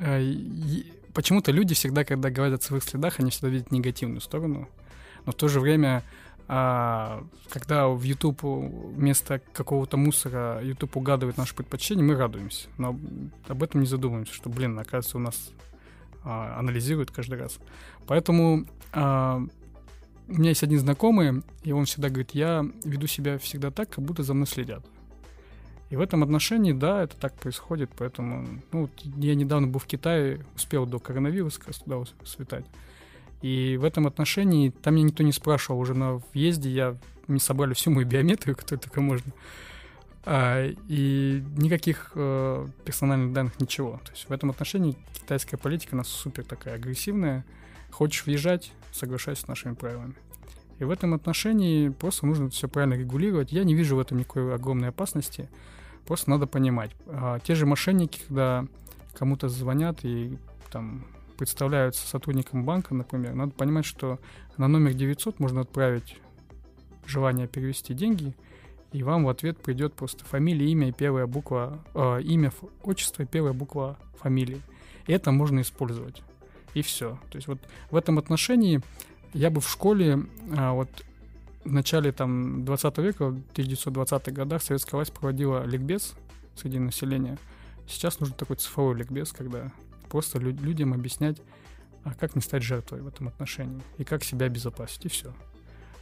а, 0.00 0.20
почему-то 1.12 1.50
люди 1.50 1.74
всегда, 1.74 2.04
когда 2.04 2.30
говорят 2.30 2.60
о 2.60 2.64
своих 2.64 2.84
следах, 2.84 3.18
они 3.18 3.30
всегда 3.30 3.48
видят 3.48 3.72
негативную 3.72 4.20
сторону, 4.20 4.68
но 5.26 5.32
в 5.32 5.34
то 5.34 5.48
же 5.48 5.60
время 5.60 6.04
А, 6.50 7.24
когда 7.50 7.88
в 7.88 8.02
YouTube 8.02 8.42
вместо 8.42 9.40
какого-то 9.52 9.98
мусора 9.98 10.60
YouTube 10.62 10.96
угадывает 10.96 11.36
наши 11.36 11.54
предпочтения, 11.54 12.02
мы 12.02 12.16
радуемся. 12.16 12.68
Но 12.78 12.98
об 13.46 13.62
этом 13.62 13.82
не 13.82 13.86
задумываемся, 13.86 14.32
что, 14.32 14.48
блин, 14.48 14.78
оказывается, 14.78 15.18
у 15.18 15.20
нас 15.20 15.50
а, 16.24 16.58
анализируют 16.58 17.10
каждый 17.10 17.38
раз. 17.38 17.58
Поэтому 18.06 18.66
а, 18.92 19.42
у 20.26 20.32
меня 20.32 20.48
есть 20.48 20.62
один 20.62 20.78
знакомый, 20.78 21.42
и 21.64 21.72
он 21.72 21.84
всегда 21.84 22.08
говорит, 22.08 22.30
я 22.30 22.64
веду 22.82 23.06
себя 23.06 23.38
всегда 23.38 23.70
так, 23.70 23.90
как 23.90 24.02
будто 24.02 24.22
за 24.22 24.32
мной 24.32 24.46
следят. 24.46 24.86
И 25.90 25.96
в 25.96 26.00
этом 26.00 26.22
отношении, 26.22 26.72
да, 26.72 27.02
это 27.02 27.16
так 27.16 27.34
происходит, 27.34 27.90
поэтому, 27.96 28.46
ну, 28.72 28.90
я 29.16 29.34
недавно 29.34 29.66
был 29.66 29.80
в 29.80 29.86
Китае, 29.86 30.44
успел 30.54 30.86
до 30.86 30.98
коронавируса 30.98 31.58
как 31.58 31.68
раз 31.68 31.78
туда 31.78 32.02
слетать. 32.24 32.64
И 33.42 33.76
в 33.76 33.84
этом 33.84 34.06
отношении, 34.06 34.70
там 34.70 34.94
меня 34.94 35.06
никто 35.06 35.22
не 35.22 35.32
спрашивал, 35.32 35.78
уже 35.78 35.94
на 35.94 36.20
въезде 36.32 36.70
я, 36.70 36.96
мне 37.26 37.38
собрали 37.38 37.74
всю 37.74 37.90
мою 37.90 38.06
биометрию, 38.06 38.56
которую 38.56 38.80
только 38.80 39.00
можно. 39.00 39.32
А, 40.24 40.66
и 40.88 41.42
никаких 41.56 42.12
э, 42.14 42.66
персональных 42.84 43.32
данных, 43.32 43.60
ничего. 43.60 44.00
То 44.04 44.12
есть 44.12 44.28
в 44.28 44.32
этом 44.32 44.50
отношении 44.50 44.96
китайская 45.14 45.56
политика 45.56 45.94
у 45.94 45.98
нас 45.98 46.08
супер 46.08 46.44
такая 46.44 46.74
агрессивная. 46.74 47.44
Хочешь 47.90 48.26
въезжать, 48.26 48.72
соглашайся 48.92 49.42
с 49.42 49.48
нашими 49.48 49.74
правилами. 49.74 50.14
И 50.78 50.84
в 50.84 50.90
этом 50.90 51.14
отношении 51.14 51.88
просто 51.88 52.26
нужно 52.26 52.50
все 52.50 52.68
правильно 52.68 52.94
регулировать. 52.94 53.52
Я 53.52 53.64
не 53.64 53.74
вижу 53.74 53.96
в 53.96 54.00
этом 54.00 54.18
никакой 54.18 54.54
огромной 54.54 54.88
опасности. 54.88 55.48
Просто 56.06 56.30
надо 56.30 56.46
понимать. 56.46 56.90
А, 57.06 57.38
те 57.40 57.54
же 57.54 57.66
мошенники, 57.66 58.20
когда 58.26 58.66
кому-то 59.14 59.48
звонят 59.48 60.04
и 60.04 60.38
там 60.70 61.06
представляются 61.38 62.06
сотрудником 62.06 62.64
банка, 62.64 62.94
например, 62.94 63.34
надо 63.34 63.52
понимать, 63.52 63.86
что 63.86 64.18
на 64.56 64.68
номер 64.68 64.92
900 64.92 65.38
можно 65.38 65.62
отправить 65.62 66.16
желание 67.06 67.46
перевести 67.46 67.94
деньги, 67.94 68.34
и 68.92 69.02
вам 69.02 69.24
в 69.24 69.28
ответ 69.28 69.58
придет 69.58 69.94
просто 69.94 70.24
фамилия, 70.24 70.66
имя 70.70 70.88
и 70.88 70.92
первая 70.92 71.26
буква, 71.26 71.78
э, 71.94 72.22
имя, 72.22 72.52
отчество 72.82 73.22
и 73.22 73.26
первая 73.26 73.52
буква 73.52 73.98
фамилии. 74.18 74.60
И 75.06 75.12
это 75.12 75.30
можно 75.30 75.60
использовать. 75.60 76.22
И 76.74 76.82
все. 76.82 77.18
То 77.30 77.36
есть 77.36 77.48
вот 77.48 77.58
в 77.90 77.96
этом 77.96 78.18
отношении 78.18 78.82
я 79.32 79.50
бы 79.50 79.60
в 79.60 79.68
школе 79.68 80.24
а, 80.56 80.72
вот 80.72 80.88
в 81.64 81.72
начале 81.72 82.12
там 82.12 82.64
20 82.64 82.98
века, 82.98 83.28
в 83.28 83.40
1920-х 83.54 84.32
годах 84.32 84.62
советская 84.62 84.98
власть 84.98 85.12
проводила 85.12 85.64
ликбез 85.64 86.14
среди 86.56 86.78
населения. 86.78 87.38
Сейчас 87.86 88.20
нужен 88.20 88.34
такой 88.34 88.56
цифровой 88.56 88.96
ликбез, 88.96 89.32
когда 89.32 89.70
просто 90.08 90.38
лю- 90.38 90.56
людям 90.60 90.92
объяснять, 90.92 91.40
а 92.04 92.14
как 92.14 92.34
не 92.34 92.42
стать 92.42 92.62
жертвой 92.62 93.02
в 93.02 93.08
этом 93.08 93.28
отношении 93.28 93.80
и 93.98 94.04
как 94.04 94.24
себя 94.24 94.46
обезопасить, 94.46 95.04
и 95.04 95.08
все. 95.08 95.32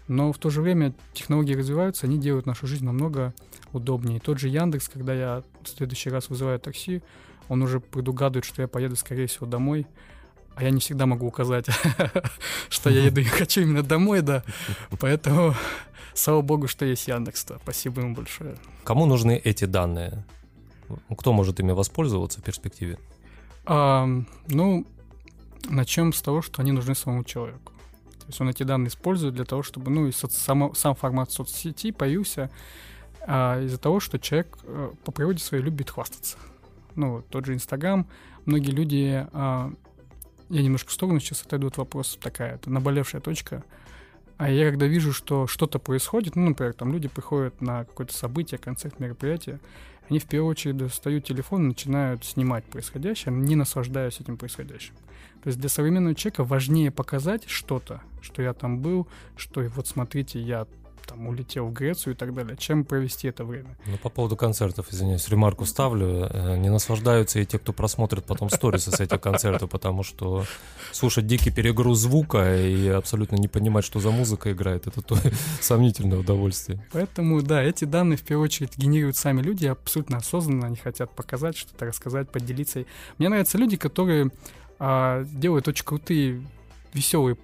Но 0.08 0.32
в 0.32 0.38
то 0.38 0.50
же 0.50 0.62
время 0.62 0.94
технологии 1.14 1.54
развиваются, 1.54 2.06
они 2.06 2.18
делают 2.18 2.46
нашу 2.46 2.66
жизнь 2.66 2.84
намного 2.84 3.34
удобнее. 3.72 4.20
Тот 4.20 4.38
же 4.38 4.48
Яндекс, 4.48 4.88
когда 4.88 5.12
я 5.14 5.42
в 5.62 5.68
следующий 5.68 6.10
раз 6.10 6.28
вызываю 6.28 6.60
такси, 6.60 7.02
он 7.48 7.62
уже 7.62 7.80
предугадывает, 7.80 8.44
что 8.44 8.62
я 8.62 8.68
поеду, 8.68 8.96
скорее 8.96 9.26
всего, 9.26 9.46
домой, 9.46 9.86
а 10.54 10.62
я 10.62 10.70
не 10.70 10.80
всегда 10.80 11.06
могу 11.06 11.26
указать, 11.26 11.66
что 12.68 12.90
я 12.90 13.04
еду 13.04 13.20
и 13.20 13.24
хочу 13.24 13.62
именно 13.62 13.82
домой, 13.82 14.22
да. 14.22 14.42
Поэтому, 15.00 15.54
слава 16.14 16.40
богу, 16.40 16.68
что 16.68 16.84
есть 16.84 17.08
Яндекс-то. 17.08 17.58
Спасибо 17.62 18.00
ему 18.00 18.14
большое. 18.14 18.56
Кому 18.84 19.06
нужны 19.06 19.36
эти 19.36 19.64
данные? 19.64 20.24
Кто 21.16 21.32
может 21.32 21.60
ими 21.60 21.72
воспользоваться 21.72 22.40
в 22.40 22.44
перспективе? 22.44 22.98
А, 23.66 24.08
ну, 24.48 24.86
начнем 25.68 26.12
с 26.12 26.22
того, 26.22 26.42
что 26.42 26.62
они 26.62 26.72
нужны 26.72 26.94
самому 26.94 27.24
человеку. 27.24 27.72
То 28.20 28.26
есть 28.28 28.40
он 28.40 28.48
эти 28.48 28.62
данные 28.62 28.88
использует 28.88 29.34
для 29.34 29.44
того, 29.44 29.62
чтобы, 29.62 29.90
ну, 29.90 30.06
и 30.06 30.12
соц, 30.12 30.36
само, 30.36 30.74
сам 30.74 30.94
формат 30.94 31.30
соцсети 31.30 31.92
появился 31.92 32.50
а, 33.20 33.62
из-за 33.62 33.78
того, 33.78 34.00
что 34.00 34.18
человек 34.18 34.56
а, 34.64 34.94
по 35.04 35.12
природе 35.12 35.42
своей 35.42 35.62
любит 35.62 35.90
хвастаться. 35.90 36.36
Ну, 36.94 37.22
тот 37.28 37.46
же 37.46 37.54
Инстаграм. 37.54 38.06
Многие 38.44 38.70
люди... 38.70 39.26
А, 39.32 39.72
я 40.48 40.62
немножко 40.62 40.90
в 40.90 40.92
сторону 40.92 41.18
сейчас 41.18 41.42
отойду 41.42 41.66
от 41.66 41.76
вопроса, 41.76 42.18
такая 42.20 42.54
это 42.54 42.70
наболевшая 42.70 43.20
точка. 43.20 43.64
А 44.38 44.50
я 44.50 44.70
когда 44.70 44.86
вижу, 44.86 45.12
что 45.12 45.46
что-то 45.46 45.78
происходит, 45.78 46.36
ну, 46.36 46.50
например, 46.50 46.74
там 46.74 46.92
люди 46.92 47.08
приходят 47.08 47.60
на 47.60 47.84
какое-то 47.84 48.14
событие, 48.14 48.58
концерт, 48.58 49.00
мероприятие, 49.00 49.58
они 50.08 50.18
в 50.18 50.26
первую 50.26 50.50
очередь 50.50 50.76
достают 50.76 51.24
телефон 51.24 51.64
и 51.64 51.68
начинают 51.68 52.24
снимать 52.24 52.64
происходящее, 52.64 53.34
не 53.34 53.56
наслаждаясь 53.56 54.20
этим 54.20 54.36
происходящим. 54.36 54.94
То 55.42 55.48
есть 55.48 55.60
для 55.60 55.68
современного 55.68 56.14
человека 56.14 56.44
важнее 56.44 56.90
показать 56.90 57.48
что-то, 57.48 58.02
что 58.20 58.42
я 58.42 58.52
там 58.52 58.80
был, 58.80 59.06
что 59.36 59.60
вот 59.62 59.86
смотрите, 59.86 60.40
я 60.40 60.66
там 61.06 61.26
улетел 61.26 61.66
в 61.66 61.72
Грецию 61.72 62.14
и 62.14 62.16
так 62.16 62.34
далее, 62.34 62.56
чем 62.56 62.84
провести 62.84 63.28
это 63.28 63.44
время. 63.44 63.76
Ну, 63.86 63.96
по 63.98 64.08
поводу 64.08 64.36
концертов, 64.36 64.88
извиняюсь, 64.90 65.28
ремарку 65.28 65.64
ставлю. 65.64 66.28
Э, 66.30 66.56
не 66.56 66.68
наслаждаются 66.68 67.40
и 67.40 67.46
те, 67.46 67.58
кто 67.58 67.72
просмотрит 67.72 68.24
потом 68.24 68.50
сторисы 68.50 68.90
с 68.90 69.00
этих 69.00 69.20
концертов, 69.20 69.70
потому 69.70 70.02
что 70.02 70.44
слушать 70.92 71.26
дикий 71.26 71.50
перегруз 71.50 71.98
звука 71.98 72.56
и 72.56 72.88
абсолютно 72.88 73.36
не 73.36 73.48
понимать, 73.48 73.84
что 73.84 74.00
за 74.00 74.10
музыка 74.10 74.52
играет, 74.52 74.86
это 74.86 75.00
то 75.02 75.16
сомнительное 75.60 76.18
удовольствие. 76.18 76.84
Поэтому, 76.92 77.42
да, 77.42 77.62
эти 77.62 77.84
данные 77.84 78.16
в 78.16 78.22
первую 78.22 78.44
очередь 78.44 78.76
генерируют 78.76 79.16
сами 79.16 79.42
люди, 79.42 79.66
абсолютно 79.66 80.18
осознанно, 80.18 80.66
они 80.66 80.76
хотят 80.76 81.10
показать, 81.14 81.56
что-то 81.56 81.86
рассказать, 81.86 82.30
поделиться. 82.30 82.84
Мне 83.18 83.28
нравятся 83.28 83.58
люди, 83.58 83.76
которые 83.76 84.30
а, 84.78 85.24
делают 85.24 85.68
очень 85.68 85.84
крутые, 85.84 86.42
веселые 86.92 87.36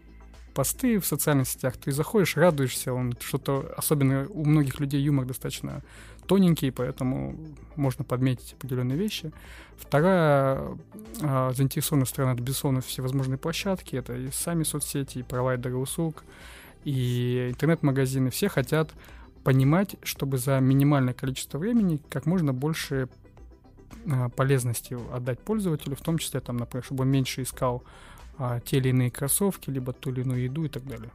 посты 0.55 0.99
в 0.99 1.07
социальных 1.07 1.49
сетях, 1.49 1.77
ты 1.77 1.93
заходишь, 1.93 2.37
радуешься, 2.37 2.93
он 2.93 3.15
что-то, 3.21 3.73
особенно 3.77 4.27
у 4.29 4.45
многих 4.45 4.81
людей 4.81 5.01
юмор 5.01 5.27
достаточно 5.27 5.83
тоненький, 6.27 6.71
поэтому 6.71 7.37
можно 7.77 8.05
подметить 8.05 8.55
определенные 8.55 8.97
вещи. 8.97 9.33
Вторая 9.77 10.79
а, 11.23 11.53
заинтересованная 11.53 12.07
сторона, 12.07 12.35
это, 12.35 12.43
безусловно, 12.43 12.81
всевозможные 12.81 13.39
площадки, 13.39 13.97
это 13.97 14.15
и 14.15 14.31
сами 14.31 14.63
соцсети, 14.63 15.19
и 15.19 15.23
провайдеры 15.23 15.77
услуг, 15.77 16.25
и 16.85 17.49
интернет-магазины. 17.51 18.31
Все 18.31 18.49
хотят 18.49 18.93
понимать, 19.45 19.97
чтобы 20.05 20.39
за 20.39 20.61
минимальное 20.61 21.15
количество 21.15 21.59
времени 21.59 22.01
как 22.09 22.27
можно 22.27 22.53
больше 22.53 23.09
а, 24.11 24.29
полезности 24.29 24.97
отдать 25.13 25.41
пользователю, 25.41 25.97
в 25.97 26.01
том 26.01 26.19
числе, 26.19 26.41
там, 26.41 26.57
например, 26.57 26.85
чтобы 26.85 27.03
он 27.03 27.11
меньше 27.11 27.43
искал 27.43 27.83
а, 28.39 28.61
те 28.61 28.79
или 28.79 28.91
иные 28.91 29.11
кроссовки, 29.11 29.71
либо 29.71 29.93
ту 29.93 30.11
или 30.11 30.23
иную 30.23 30.45
еду 30.45 30.65
и 30.65 30.69
так 30.69 30.85
далее. 30.85 31.11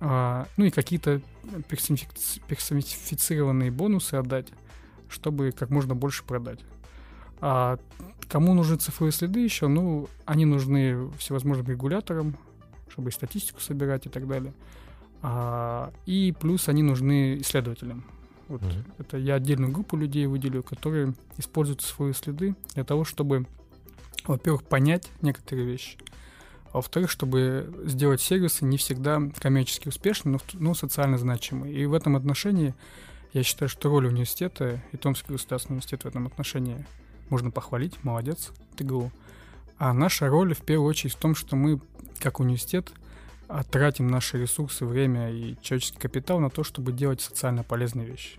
А, 0.00 0.46
ну 0.56 0.64
и 0.64 0.70
какие-то 0.70 1.20
персонифицированные 1.68 3.70
бонусы 3.70 4.14
отдать, 4.14 4.48
чтобы 5.08 5.52
как 5.52 5.70
можно 5.70 5.94
больше 5.94 6.24
продать. 6.24 6.60
А 7.40 7.78
кому 8.28 8.54
нужны 8.54 8.76
цифровые 8.76 9.12
следы 9.12 9.40
еще? 9.40 9.68
Ну, 9.68 10.08
они 10.24 10.44
нужны 10.44 11.10
всевозможным 11.18 11.66
регуляторам, 11.66 12.36
чтобы 12.88 13.12
статистику 13.12 13.60
собирать 13.60 14.06
и 14.06 14.08
так 14.08 14.26
далее. 14.26 14.52
А, 15.22 15.92
и 16.06 16.34
плюс 16.38 16.68
они 16.68 16.82
нужны 16.82 17.38
исследователям. 17.38 18.04
Вот 18.48 18.62
mm-hmm. 18.62 18.92
это 18.98 19.18
я 19.18 19.34
отдельную 19.34 19.72
группу 19.72 19.96
людей 19.96 20.26
выделю, 20.26 20.62
которые 20.62 21.14
используют 21.36 21.82
свои 21.82 22.12
следы 22.12 22.54
для 22.74 22.84
того, 22.84 23.04
чтобы, 23.04 23.46
во-первых, 24.24 24.62
понять 24.64 25.10
некоторые 25.22 25.66
вещи, 25.66 25.98
а 26.72 26.78
во-вторых, 26.78 27.10
чтобы 27.10 27.72
сделать 27.84 28.20
сервисы 28.20 28.64
не 28.64 28.76
всегда 28.76 29.22
коммерчески 29.38 29.88
успешные, 29.88 30.34
но, 30.34 30.40
но 30.54 30.74
социально 30.74 31.16
значимые. 31.16 31.74
И 31.74 31.86
в 31.86 31.94
этом 31.94 32.16
отношении 32.16 32.74
я 33.32 33.42
считаю, 33.42 33.68
что 33.68 33.88
роль 33.88 34.06
университета 34.06 34.82
и 34.92 34.96
Томский 34.96 35.32
государственный 35.32 35.76
университет 35.76 36.04
в 36.04 36.06
этом 36.06 36.26
отношении 36.26 36.84
можно 37.30 37.50
похвалить, 37.50 38.02
молодец, 38.04 38.52
ТГУ. 38.76 39.10
А 39.78 39.92
наша 39.92 40.28
роль 40.28 40.54
в 40.54 40.60
первую 40.60 40.88
очередь 40.88 41.14
в 41.14 41.18
том, 41.18 41.34
что 41.34 41.56
мы, 41.56 41.80
как 42.18 42.40
университет, 42.40 42.90
тратим 43.70 44.08
наши 44.08 44.38
ресурсы, 44.38 44.84
время 44.84 45.30
и 45.30 45.56
человеческий 45.62 45.98
капитал 45.98 46.40
на 46.40 46.50
то, 46.50 46.64
чтобы 46.64 46.92
делать 46.92 47.20
социально 47.20 47.62
полезные 47.62 48.06
вещи. 48.06 48.38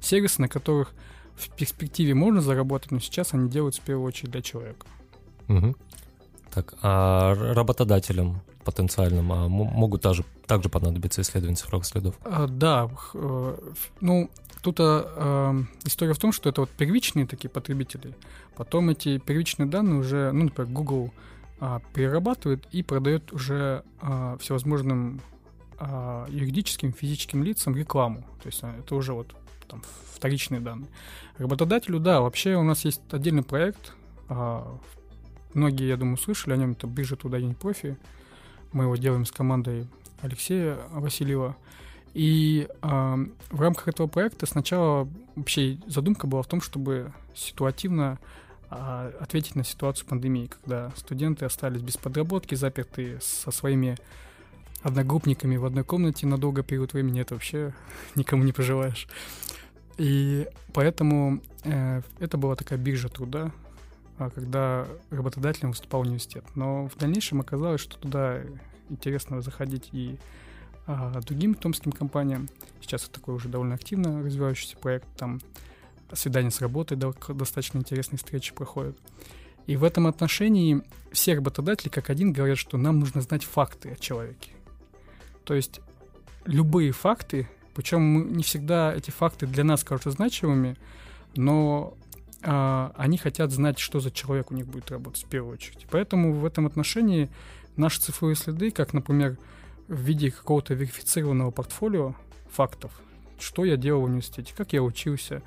Сервисы, 0.00 0.40
на 0.40 0.48
которых 0.48 0.92
в 1.36 1.50
перспективе 1.50 2.14
можно 2.14 2.40
заработать, 2.40 2.90
но 2.90 3.00
сейчас 3.00 3.34
они 3.34 3.48
делают 3.48 3.76
в 3.76 3.80
первую 3.80 4.06
очередь 4.06 4.30
для 4.30 4.42
человека. 4.42 4.86
Угу. 5.48 5.74
Так, 6.52 6.74
а 6.82 7.34
работодателям 7.34 8.40
потенциальным 8.64 9.32
а 9.32 9.48
могут 9.48 10.02
также, 10.02 10.24
также 10.46 10.68
понадобиться 10.68 11.20
исследования 11.20 11.56
цифровых 11.56 11.86
следов? 11.86 12.14
А, 12.24 12.46
да, 12.46 12.88
э, 13.12 13.56
ну, 14.00 14.30
тут 14.62 14.76
а, 14.80 15.54
история 15.84 16.14
в 16.14 16.18
том, 16.18 16.32
что 16.32 16.48
это 16.48 16.62
вот 16.62 16.70
первичные 16.70 17.26
такие 17.26 17.50
потребители, 17.50 18.14
потом 18.56 18.90
эти 18.90 19.18
первичные 19.18 19.66
данные 19.66 19.96
уже, 19.96 20.32
ну, 20.32 20.44
например, 20.44 20.72
Google 20.72 21.12
а, 21.60 21.80
перерабатывает 21.92 22.66
и 22.72 22.82
продает 22.82 23.32
уже 23.32 23.84
а, 24.00 24.36
всевозможным 24.38 25.20
а, 25.78 26.26
юридическим, 26.28 26.92
физическим 26.92 27.42
лицам 27.42 27.76
рекламу. 27.76 28.20
То 28.42 28.46
есть 28.46 28.60
а, 28.62 28.74
это 28.78 28.94
уже 28.94 29.12
вот 29.12 29.34
там 29.68 29.82
вторичные 30.12 30.60
данные. 30.60 30.88
Работодателю, 31.38 31.98
да, 31.98 32.20
вообще 32.20 32.56
у 32.56 32.62
нас 32.62 32.84
есть 32.84 33.00
отдельный 33.10 33.42
проект, 33.42 33.92
а, 34.28 34.78
Многие, 35.54 35.86
я 35.86 35.96
думаю, 35.96 36.16
слышали 36.16 36.54
о 36.54 36.56
нем. 36.56 36.72
Это 36.72 36.88
биржа 36.88 37.14
труда 37.14 37.38
День 37.38 37.54
профи. 37.54 37.96
Мы 38.72 38.84
его 38.84 38.96
делаем 38.96 39.24
с 39.24 39.30
командой 39.30 39.86
Алексея 40.20 40.78
Васильева. 40.90 41.56
И 42.12 42.68
э, 42.82 43.26
в 43.50 43.60
рамках 43.60 43.88
этого 43.88 44.08
проекта 44.08 44.46
сначала 44.46 45.08
вообще 45.36 45.78
задумка 45.86 46.26
была 46.26 46.42
в 46.42 46.48
том, 46.48 46.60
чтобы 46.60 47.12
ситуативно 47.34 48.18
э, 48.70 49.12
ответить 49.20 49.54
на 49.54 49.64
ситуацию 49.64 50.08
пандемии, 50.08 50.46
когда 50.46 50.90
студенты 50.96 51.44
остались 51.44 51.82
без 51.82 51.96
подработки, 51.96 52.56
заперты 52.56 53.18
со 53.20 53.52
своими 53.52 53.96
одногруппниками 54.84 55.56
в 55.56 55.64
одной 55.64 55.82
комнате 55.82 56.26
на 56.26 56.38
долгий 56.38 56.62
период 56.62 56.92
времени, 56.92 57.22
это 57.22 57.34
вообще 57.34 57.72
никому 58.14 58.44
не 58.44 58.52
пожелаешь. 58.52 59.08
И 59.96 60.46
поэтому 60.72 61.40
э, 61.64 62.02
это 62.20 62.36
была 62.36 62.54
такая 62.54 62.78
биржа 62.78 63.08
труда, 63.08 63.50
а, 64.18 64.30
когда 64.30 64.86
работодателем 65.10 65.70
выступал 65.70 66.02
университет. 66.02 66.44
Но 66.54 66.88
в 66.88 66.96
дальнейшем 66.96 67.40
оказалось, 67.40 67.80
что 67.80 67.98
туда 67.98 68.42
интересно 68.90 69.40
заходить 69.40 69.88
и 69.92 70.18
а, 70.86 71.20
другим 71.20 71.54
томским 71.54 71.90
компаниям. 71.90 72.48
Сейчас 72.80 73.04
это 73.04 73.14
такой 73.14 73.34
уже 73.34 73.48
довольно 73.48 73.74
активно 73.74 74.22
развивающийся 74.22 74.76
проект. 74.76 75.06
Там 75.16 75.40
свидания 76.12 76.50
с 76.50 76.60
работой 76.60 76.96
достаточно 76.96 77.78
интересные 77.78 78.18
встречи 78.18 78.52
проходят. 78.54 78.98
И 79.66 79.76
в 79.76 79.84
этом 79.84 80.06
отношении 80.06 80.82
все 81.10 81.34
работодатели 81.34 81.88
как 81.88 82.10
один 82.10 82.32
говорят, 82.32 82.58
что 82.58 82.76
нам 82.76 83.00
нужно 83.00 83.22
знать 83.22 83.44
факты 83.44 83.92
о 83.92 83.96
человеке. 83.96 84.53
То 85.44 85.54
есть 85.54 85.80
любые 86.44 86.92
факты, 86.92 87.48
причем 87.74 88.32
не 88.32 88.42
всегда 88.42 88.94
эти 88.94 89.10
факты 89.10 89.46
для 89.46 89.64
нас 89.64 89.84
кажутся 89.84 90.10
значимыми, 90.10 90.76
но 91.36 91.94
а, 92.42 92.92
они 92.96 93.18
хотят 93.18 93.50
знать, 93.50 93.78
что 93.78 94.00
за 94.00 94.10
человек 94.10 94.50
у 94.50 94.54
них 94.54 94.66
будет 94.66 94.90
работать 94.90 95.24
в 95.24 95.28
первую 95.28 95.54
очередь. 95.54 95.86
Поэтому 95.90 96.32
в 96.32 96.44
этом 96.44 96.66
отношении 96.66 97.30
наши 97.76 98.00
цифровые 98.00 98.36
следы, 98.36 98.70
как, 98.70 98.92
например, 98.92 99.38
в 99.88 100.00
виде 100.00 100.30
какого-то 100.30 100.74
верифицированного 100.74 101.50
портфолио 101.50 102.14
фактов, 102.50 102.92
что 103.38 103.64
я 103.64 103.76
делал 103.76 104.02
в 104.02 104.04
университете, 104.04 104.54
как 104.56 104.72
я 104.72 104.82
учился, 104.82 105.42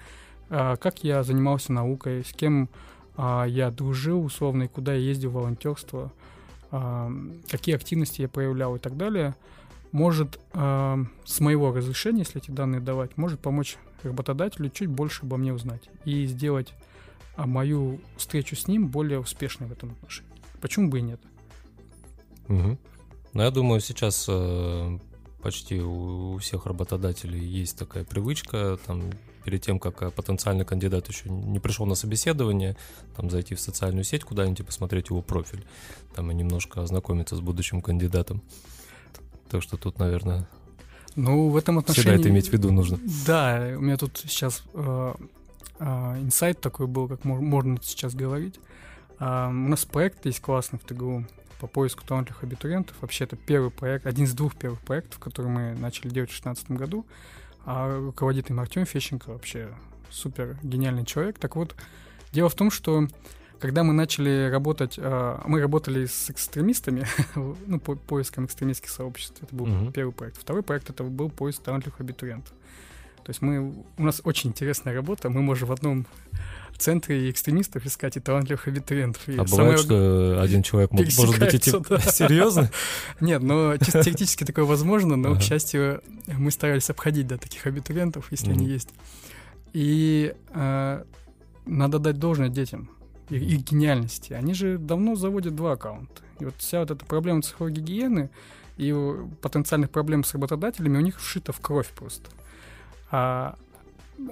а, 0.49 0.75
как 0.75 1.03
я 1.03 1.23
занимался 1.23 1.71
наукой, 1.71 2.23
с 2.23 2.33
кем 2.33 2.69
а, 3.15 3.45
я 3.45 3.71
дружил 3.71 4.23
условно 4.23 4.63
и 4.63 4.67
куда 4.67 4.93
я 4.93 4.99
ездил 4.99 5.31
в 5.31 5.35
волонтерство, 5.35 6.11
а, 6.69 7.11
какие 7.49 7.75
активности 7.75 8.21
я 8.21 8.29
проявлял 8.29 8.75
и 8.75 8.79
так 8.79 8.95
далее– 8.95 9.35
может 9.91 10.39
э, 10.53 10.97
с 11.25 11.39
моего 11.39 11.73
разрешения, 11.73 12.19
если 12.19 12.41
эти 12.41 12.51
данные 12.51 12.81
давать, 12.81 13.17
может 13.17 13.39
помочь 13.39 13.77
работодателю 14.03 14.69
чуть 14.69 14.89
больше 14.89 15.23
обо 15.23 15.37
мне 15.37 15.53
узнать 15.53 15.89
и 16.05 16.25
сделать 16.25 16.73
а, 17.35 17.45
мою 17.45 17.99
встречу 18.17 18.55
с 18.55 18.67
ним 18.67 18.87
более 18.87 19.19
успешной 19.19 19.69
в 19.69 19.71
этом 19.71 19.91
отношении. 19.91 20.31
Почему 20.61 20.89
бы 20.89 20.99
и 20.99 21.01
нет? 21.01 21.19
Угу. 22.47 22.77
Ну, 23.33 23.41
я 23.41 23.51
думаю, 23.51 23.81
сейчас 23.81 24.25
э, 24.27 24.99
почти 25.41 25.79
у 25.79 26.37
всех 26.37 26.65
работодателей 26.65 27.39
есть 27.39 27.77
такая 27.77 28.03
привычка, 28.03 28.79
там, 28.85 29.11
перед 29.43 29.61
тем, 29.61 29.79
как 29.79 30.01
э, 30.01 30.09
потенциальный 30.09 30.65
кандидат 30.65 31.07
еще 31.07 31.29
не 31.29 31.59
пришел 31.59 31.85
на 31.85 31.95
собеседование, 31.95 32.75
там, 33.15 33.29
зайти 33.29 33.53
в 33.53 33.61
социальную 33.61 34.03
сеть 34.03 34.23
куда-нибудь 34.23 34.61
и 34.61 34.63
посмотреть 34.63 35.09
его 35.09 35.21
профиль, 35.21 35.65
там, 36.15 36.31
и 36.31 36.33
немножко 36.33 36.81
ознакомиться 36.81 37.35
с 37.35 37.39
будущим 37.39 37.81
кандидатом. 37.81 38.41
Так 39.49 39.63
что 39.63 39.77
тут, 39.77 39.99
наверное, 39.99 40.47
ну, 41.17 41.49
в 41.49 41.57
этом 41.57 41.79
отношении... 41.79 42.09
Всегда 42.09 42.19
это 42.21 42.29
иметь 42.29 42.49
в 42.49 42.53
виду 42.53 42.71
нужно. 42.71 42.99
Да, 43.25 43.73
у 43.75 43.81
меня 43.81 43.97
тут 43.97 44.19
сейчас 44.19 44.63
э, 44.75 45.13
э, 45.79 45.85
инсайт 46.21 46.61
такой 46.61 46.85
был, 46.85 47.07
как 47.07 47.23
можно 47.25 47.79
сейчас 47.81 48.13
говорить. 48.13 48.59
Э, 49.19 49.47
у 49.49 49.51
нас 49.51 49.83
проект 49.83 50.27
есть 50.27 50.41
классный 50.41 50.77
в 50.77 50.83
ТГУ 50.83 51.25
по 51.59 51.65
поиску 51.65 52.05
талантливых 52.05 52.43
абитуриентов. 52.43 52.95
Вообще 53.01 53.23
это 53.23 53.35
первый 53.35 53.71
проект, 53.71 54.05
один 54.05 54.25
из 54.25 54.33
двух 54.33 54.55
первых 54.55 54.79
проектов, 54.81 55.17
который 55.17 55.47
мы 55.47 55.73
начали 55.73 56.09
делать 56.09 56.29
в 56.29 56.39
2016 56.39 56.71
году. 56.71 57.03
А 57.65 57.97
руководит 57.97 58.51
им 58.51 58.59
Артем 58.59 58.85
Фещенко, 58.85 59.31
вообще 59.31 59.69
супер 60.11 60.59
гениальный 60.61 61.03
человек. 61.03 61.39
Так 61.39 61.55
вот, 61.55 61.75
дело 62.31 62.49
в 62.49 62.55
том, 62.55 62.69
что 62.69 63.07
когда 63.59 63.83
мы 63.83 63.93
начали 63.93 64.49
работать, 64.49 64.95
э, 64.97 65.39
мы 65.45 65.61
работали 65.61 66.05
с 66.05 66.29
экстремистами, 66.29 67.05
ну, 67.65 67.79
по 67.79 67.95
поиском 67.95 68.45
экстремистских 68.45 68.89
сообществ. 68.89 69.41
Это 69.41 69.55
был 69.55 69.67
uh-huh. 69.67 69.91
первый 69.91 70.11
проект. 70.11 70.37
Второй 70.37 70.63
проект 70.63 70.89
это 70.89 71.03
был 71.03 71.29
поиск 71.29 71.61
талантливых 71.63 71.99
абитуриентов. 71.99 72.53
То 73.23 73.31
есть 73.31 73.41
мы, 73.41 73.73
у 73.97 74.03
нас 74.03 74.21
очень 74.23 74.51
интересная 74.51 74.93
работа. 74.93 75.29
Мы 75.29 75.41
можем 75.41 75.67
в 75.67 75.71
одном 75.73 76.05
центре 76.77 77.29
экстремистов 77.29 77.85
искать 77.85 78.15
и 78.15 78.19
талантливых 78.19 78.67
абитуриентов. 78.67 79.27
И 79.27 79.35
а 79.35 79.43
бывает, 79.43 79.79
что 79.79 80.39
один 80.41 80.63
человек 80.63 80.91
может 80.91 81.39
быть 81.39 81.53
эти... 81.53 81.71
Да. 81.89 81.99
Серьезно? 81.99 82.71
Нет, 83.19 83.41
но 83.41 83.75
чисто 83.77 84.03
теоретически 84.03 84.43
такое 84.45 84.65
возможно, 84.65 85.15
но, 85.15 85.35
к 85.35 85.41
счастью, 85.41 86.01
мы 86.27 86.51
старались 86.51 86.89
обходить 86.89 87.27
да, 87.27 87.37
таких 87.37 87.65
абитуриентов, 87.65 88.27
если 88.31 88.51
они 88.51 88.65
есть. 88.65 88.89
И 89.73 90.33
э, 90.53 91.03
надо 91.65 91.99
дать 91.99 92.19
должное 92.19 92.49
детям 92.49 92.89
их, 93.29 93.41
их 93.41 93.63
гениальности. 93.63 94.33
Они 94.33 94.53
же 94.53 94.77
давно 94.77 95.15
заводят 95.15 95.55
два 95.55 95.73
аккаунта. 95.73 96.21
И 96.39 96.45
вот 96.45 96.55
вся 96.57 96.79
вот 96.79 96.91
эта 96.91 97.05
проблема 97.05 97.41
цифровой 97.41 97.71
гигиены 97.73 98.29
и 98.77 98.93
потенциальных 99.41 99.89
проблем 99.89 100.23
с 100.23 100.33
работодателями 100.33 100.97
у 100.97 101.01
них 101.01 101.19
вшита 101.19 101.51
в 101.51 101.59
кровь 101.59 101.89
просто. 101.89 102.29
А, 103.09 103.57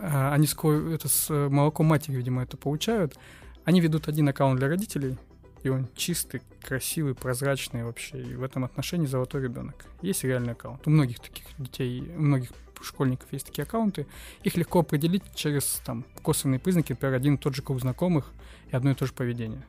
а 0.02 0.34
они 0.34 0.48
скоро 0.48 0.90
это 0.92 1.08
с 1.08 1.30
молоком 1.30 1.88
матери, 1.88 2.16
видимо, 2.16 2.44
это 2.44 2.58
получают. 2.58 3.18
Они 3.64 3.82
ведут 3.82 4.08
один 4.08 4.30
аккаунт 4.30 4.60
для 4.60 4.68
родителей, 4.68 5.18
и 5.64 5.70
он 5.70 5.88
чистый, 5.96 6.42
красивый, 6.62 7.16
прозрачный 7.16 7.84
вообще. 7.84 8.22
И 8.22 8.36
в 8.36 8.44
этом 8.44 8.64
отношении 8.64 9.08
золотой 9.08 9.42
ребенок. 9.42 9.86
Есть 10.02 10.24
реальный 10.24 10.54
аккаунт. 10.54 10.86
У 10.86 10.92
многих 10.92 11.20
таких 11.20 11.46
детей, 11.58 12.12
у 12.16 12.22
многих 12.22 12.52
школьников 12.82 13.32
есть 13.32 13.46
такие 13.46 13.64
аккаунты. 13.64 14.08
Их 14.44 14.58
легко 14.58 14.80
определить 14.80 15.24
через 15.36 15.82
там, 15.86 16.06
косвенные 16.22 16.60
признаки, 16.60 16.94
например, 16.94 17.16
один 17.16 17.36
и 17.36 17.38
тот 17.38 17.56
же 17.56 17.62
круг 17.62 17.80
знакомых 17.82 18.32
и 18.72 18.76
одно 18.76 18.92
и 18.92 18.96
то 18.96 19.06
же 19.06 19.14
поведение. 19.14 19.62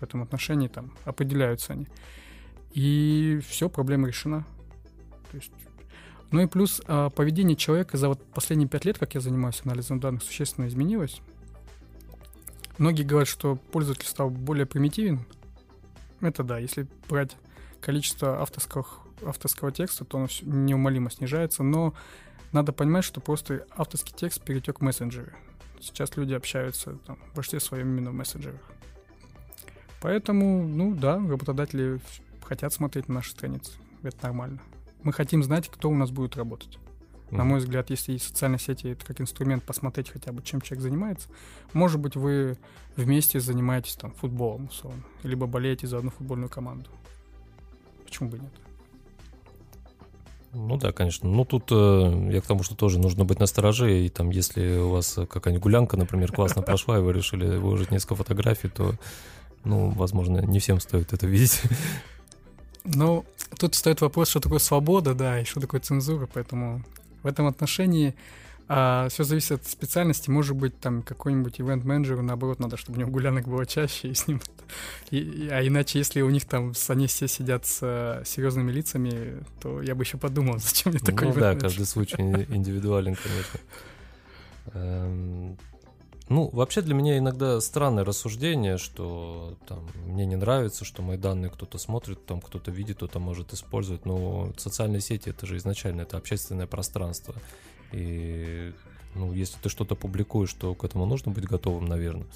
В 0.00 0.02
этом 0.02 0.22
отношении 0.22 0.68
там 0.68 0.92
определяются 1.04 1.72
они. 1.72 1.86
И 2.72 3.40
все, 3.48 3.68
проблема 3.68 4.08
решена. 4.08 4.44
То 5.30 5.36
есть 5.36 5.52
ну 6.34 6.40
и 6.40 6.46
плюс 6.46 6.82
а, 6.86 7.10
поведение 7.10 7.54
человека 7.54 7.96
за 7.96 8.08
вот 8.08 8.20
последние 8.32 8.68
пять 8.68 8.84
лет, 8.84 8.98
как 8.98 9.14
я 9.14 9.20
занимаюсь 9.20 9.60
анализом 9.64 10.00
данных, 10.00 10.24
существенно 10.24 10.66
изменилось. 10.66 11.20
Многие 12.76 13.04
говорят, 13.04 13.28
что 13.28 13.54
пользователь 13.54 14.08
стал 14.08 14.30
более 14.30 14.66
примитивен. 14.66 15.20
Это 16.20 16.42
да, 16.42 16.58
если 16.58 16.88
брать 17.08 17.36
количество 17.80 18.42
авторского, 18.42 18.84
авторского 19.24 19.70
текста, 19.70 20.04
то 20.04 20.18
оно 20.18 20.26
неумолимо 20.42 21.08
снижается, 21.08 21.62
но 21.62 21.94
надо 22.54 22.72
понимать, 22.72 23.04
что 23.04 23.20
просто 23.20 23.66
авторский 23.76 24.14
текст 24.16 24.42
перетек 24.42 24.78
в 24.78 24.82
мессенджеры. 24.82 25.34
Сейчас 25.80 26.16
люди 26.16 26.32
общаются 26.32 26.96
там, 27.06 27.18
в 27.32 27.34
большинстве 27.34 27.60
своем 27.60 27.88
именно 27.88 28.10
в 28.10 28.14
мессенджерах. 28.14 28.62
Поэтому, 30.00 30.66
ну 30.66 30.94
да, 30.94 31.16
работодатели 31.16 32.00
хотят 32.44 32.72
смотреть 32.72 33.08
на 33.08 33.16
наши 33.16 33.32
страницы. 33.32 33.72
Это 34.02 34.16
нормально. 34.22 34.60
Мы 35.02 35.12
хотим 35.12 35.42
знать, 35.42 35.68
кто 35.68 35.90
у 35.90 35.94
нас 35.94 36.10
будет 36.10 36.36
работать. 36.36 36.78
Mm-hmm. 37.34 37.36
На 37.36 37.44
мой 37.44 37.58
взгляд, 37.58 37.90
если 37.90 38.16
социальные 38.18 38.60
сети 38.60 38.88
это 38.88 39.04
как 39.04 39.20
инструмент 39.20 39.64
посмотреть 39.64 40.10
хотя 40.10 40.32
бы, 40.32 40.42
чем 40.42 40.60
человек 40.60 40.82
занимается, 40.82 41.28
может 41.72 42.00
быть, 42.00 42.16
вы 42.16 42.56
вместе 42.96 43.40
занимаетесь 43.40 43.96
там 43.96 44.12
футболом, 44.12 44.66
условно, 44.66 45.02
либо 45.22 45.46
болеете 45.46 45.86
за 45.86 45.98
одну 45.98 46.10
футбольную 46.10 46.48
команду. 46.48 46.88
Почему 48.04 48.28
бы 48.28 48.38
нет? 48.38 48.52
Ну 50.54 50.76
да, 50.76 50.92
конечно. 50.92 51.28
Ну 51.28 51.44
тут 51.44 51.64
э, 51.70 52.28
я 52.32 52.40
к 52.40 52.46
тому, 52.46 52.62
что 52.62 52.74
тоже 52.76 52.98
нужно 52.98 53.24
быть 53.24 53.40
настороже, 53.40 54.04
и 54.04 54.08
там, 54.08 54.30
если 54.30 54.78
у 54.78 54.90
вас 54.90 55.18
какая-нибудь 55.28 55.62
гулянка, 55.62 55.96
например, 55.96 56.32
классно 56.32 56.62
прошла, 56.62 56.98
и 56.98 57.00
вы 57.00 57.12
решили 57.12 57.56
выложить 57.56 57.90
несколько 57.90 58.14
фотографий, 58.14 58.68
то, 58.68 58.94
ну, 59.64 59.90
возможно, 59.90 60.38
не 60.38 60.60
всем 60.60 60.80
стоит 60.80 61.12
это 61.12 61.26
видеть. 61.26 61.60
Ну, 62.84 63.24
тут 63.58 63.74
стоит 63.74 64.00
вопрос, 64.00 64.28
что 64.28 64.40
такое 64.40 64.58
свобода, 64.58 65.14
да, 65.14 65.40
и 65.40 65.44
что 65.44 65.60
такое 65.60 65.80
цензура, 65.80 66.28
поэтому 66.32 66.84
в 67.22 67.26
этом 67.26 67.46
отношении 67.46 68.14
а, 68.66 69.08
все 69.10 69.24
зависит 69.24 69.52
от 69.60 69.66
специальности. 69.66 70.30
Может 70.30 70.56
быть, 70.56 70.78
там 70.80 71.02
какой-нибудь 71.02 71.60
ивент-менеджеру, 71.60 72.22
наоборот, 72.22 72.60
надо, 72.60 72.76
чтобы 72.76 72.96
у 72.96 73.00
него 73.00 73.10
гулянок 73.10 73.46
было 73.46 73.66
чаще, 73.66 74.08
и 74.08 74.14
с 74.14 74.26
ним... 74.26 74.40
И, 75.10 75.18
и, 75.18 75.48
а 75.48 75.66
иначе, 75.66 75.98
если 75.98 76.22
у 76.22 76.30
них 76.30 76.46
там 76.46 76.72
они 76.88 77.06
все 77.06 77.28
сидят 77.28 77.66
с 77.66 77.80
а, 77.82 78.22
серьезными 78.24 78.72
лицами, 78.72 79.44
то 79.60 79.82
я 79.82 79.94
бы 79.94 80.04
еще 80.04 80.16
подумал, 80.16 80.58
зачем 80.58 80.92
мне 80.92 81.00
такой 81.00 81.28
Ну 81.28 81.34
да, 81.34 81.54
каждый 81.54 81.86
случай 81.86 82.16
индивидуален, 82.48 83.16
конечно. 83.16 83.60
Эм, 84.72 85.58
ну, 86.28 86.48
вообще 86.48 86.80
для 86.80 86.94
меня 86.94 87.18
иногда 87.18 87.60
странное 87.60 88.04
рассуждение, 88.04 88.78
что 88.78 89.58
там 89.68 89.86
мне 90.06 90.24
не 90.24 90.36
нравится, 90.36 90.86
что 90.86 91.02
мои 91.02 91.18
данные 91.18 91.50
кто-то 91.50 91.76
смотрит, 91.76 92.24
там 92.24 92.40
кто-то 92.40 92.70
видит, 92.70 92.96
кто-то 92.96 93.18
может 93.18 93.52
использовать. 93.52 94.06
Но 94.06 94.54
социальные 94.56 95.02
сети 95.02 95.28
это 95.28 95.44
же 95.44 95.58
изначально 95.58 96.02
это 96.02 96.16
общественное 96.16 96.66
пространство. 96.66 97.34
И 97.94 98.72
ну, 99.14 99.32
если 99.32 99.56
ты 99.60 99.68
что-то 99.68 99.94
публикуешь, 99.94 100.52
то 100.54 100.74
к 100.74 100.84
этому 100.84 101.06
нужно 101.06 101.30
быть 101.30 101.44
готовым, 101.44 101.86
наверное. 101.86 102.26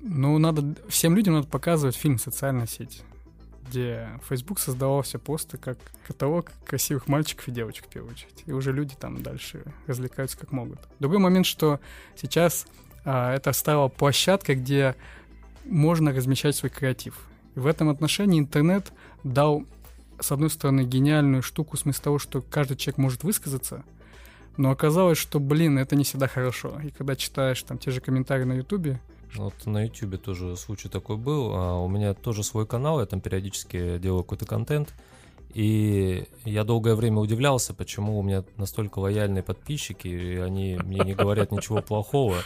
Ну, 0.00 0.38
надо 0.38 0.74
всем 0.88 1.14
людям 1.14 1.34
надо 1.34 1.46
показывать 1.46 1.96
фильм 1.96 2.18
«Социальная 2.18 2.66
сеть». 2.66 3.02
где 3.68 4.08
Facebook 4.28 4.60
создавался 4.60 5.18
просто 5.18 5.58
как 5.58 5.76
каталог 6.06 6.52
красивых 6.64 7.08
мальчиков 7.08 7.48
и 7.48 7.50
девочек, 7.50 7.86
в 7.86 7.88
первую 7.88 8.12
очередь. 8.12 8.44
И 8.46 8.52
уже 8.52 8.72
люди 8.72 8.94
там 8.94 9.20
дальше 9.22 9.64
развлекаются 9.88 10.38
как 10.38 10.52
могут. 10.52 10.78
Другой 11.00 11.18
момент, 11.18 11.46
что 11.46 11.80
сейчас 12.14 12.68
а, 13.04 13.34
это 13.34 13.52
стало 13.52 13.88
площадкой, 13.88 14.54
где 14.54 14.94
можно 15.64 16.12
размещать 16.12 16.54
свой 16.54 16.70
креатив. 16.70 17.28
И 17.56 17.58
в 17.58 17.66
этом 17.66 17.88
отношении 17.88 18.38
интернет 18.38 18.92
дал, 19.24 19.64
с 20.20 20.30
одной 20.30 20.50
стороны, 20.50 20.82
гениальную 20.84 21.42
штуку 21.42 21.76
в 21.76 21.80
смысле 21.80 22.04
того, 22.04 22.18
что 22.20 22.42
каждый 22.42 22.76
человек 22.76 22.98
может 22.98 23.24
высказаться, 23.24 23.84
но 24.56 24.70
оказалось, 24.70 25.18
что, 25.18 25.40
блин, 25.40 25.78
это 25.78 25.96
не 25.96 26.04
всегда 26.04 26.28
хорошо. 26.28 26.80
И 26.82 26.90
когда 26.90 27.16
читаешь 27.16 27.62
там 27.62 27.78
те 27.78 27.90
же 27.90 28.00
комментарии 28.00 28.44
на 28.44 28.54
Ютубе, 28.54 29.00
вот 29.34 29.54
на 29.66 29.84
YouTube 29.84 30.20
тоже 30.20 30.56
случай 30.56 30.88
такой 30.88 31.16
был. 31.16 31.52
А 31.54 31.78
у 31.78 31.88
меня 31.88 32.14
тоже 32.14 32.42
свой 32.42 32.66
канал, 32.66 33.00
я 33.00 33.06
там 33.06 33.20
периодически 33.20 33.98
делаю 33.98 34.22
какой-то 34.22 34.46
контент. 34.46 34.94
И 35.54 36.24
я 36.44 36.64
долгое 36.64 36.94
время 36.94 37.18
удивлялся, 37.18 37.72
почему 37.72 38.18
у 38.18 38.22
меня 38.22 38.44
настолько 38.56 38.98
лояльные 38.98 39.42
подписчики, 39.42 40.06
и 40.08 40.36
они 40.36 40.78
мне 40.84 41.00
не 41.00 41.14
говорят 41.14 41.50
ничего 41.50 41.80
плохого. 41.80 42.36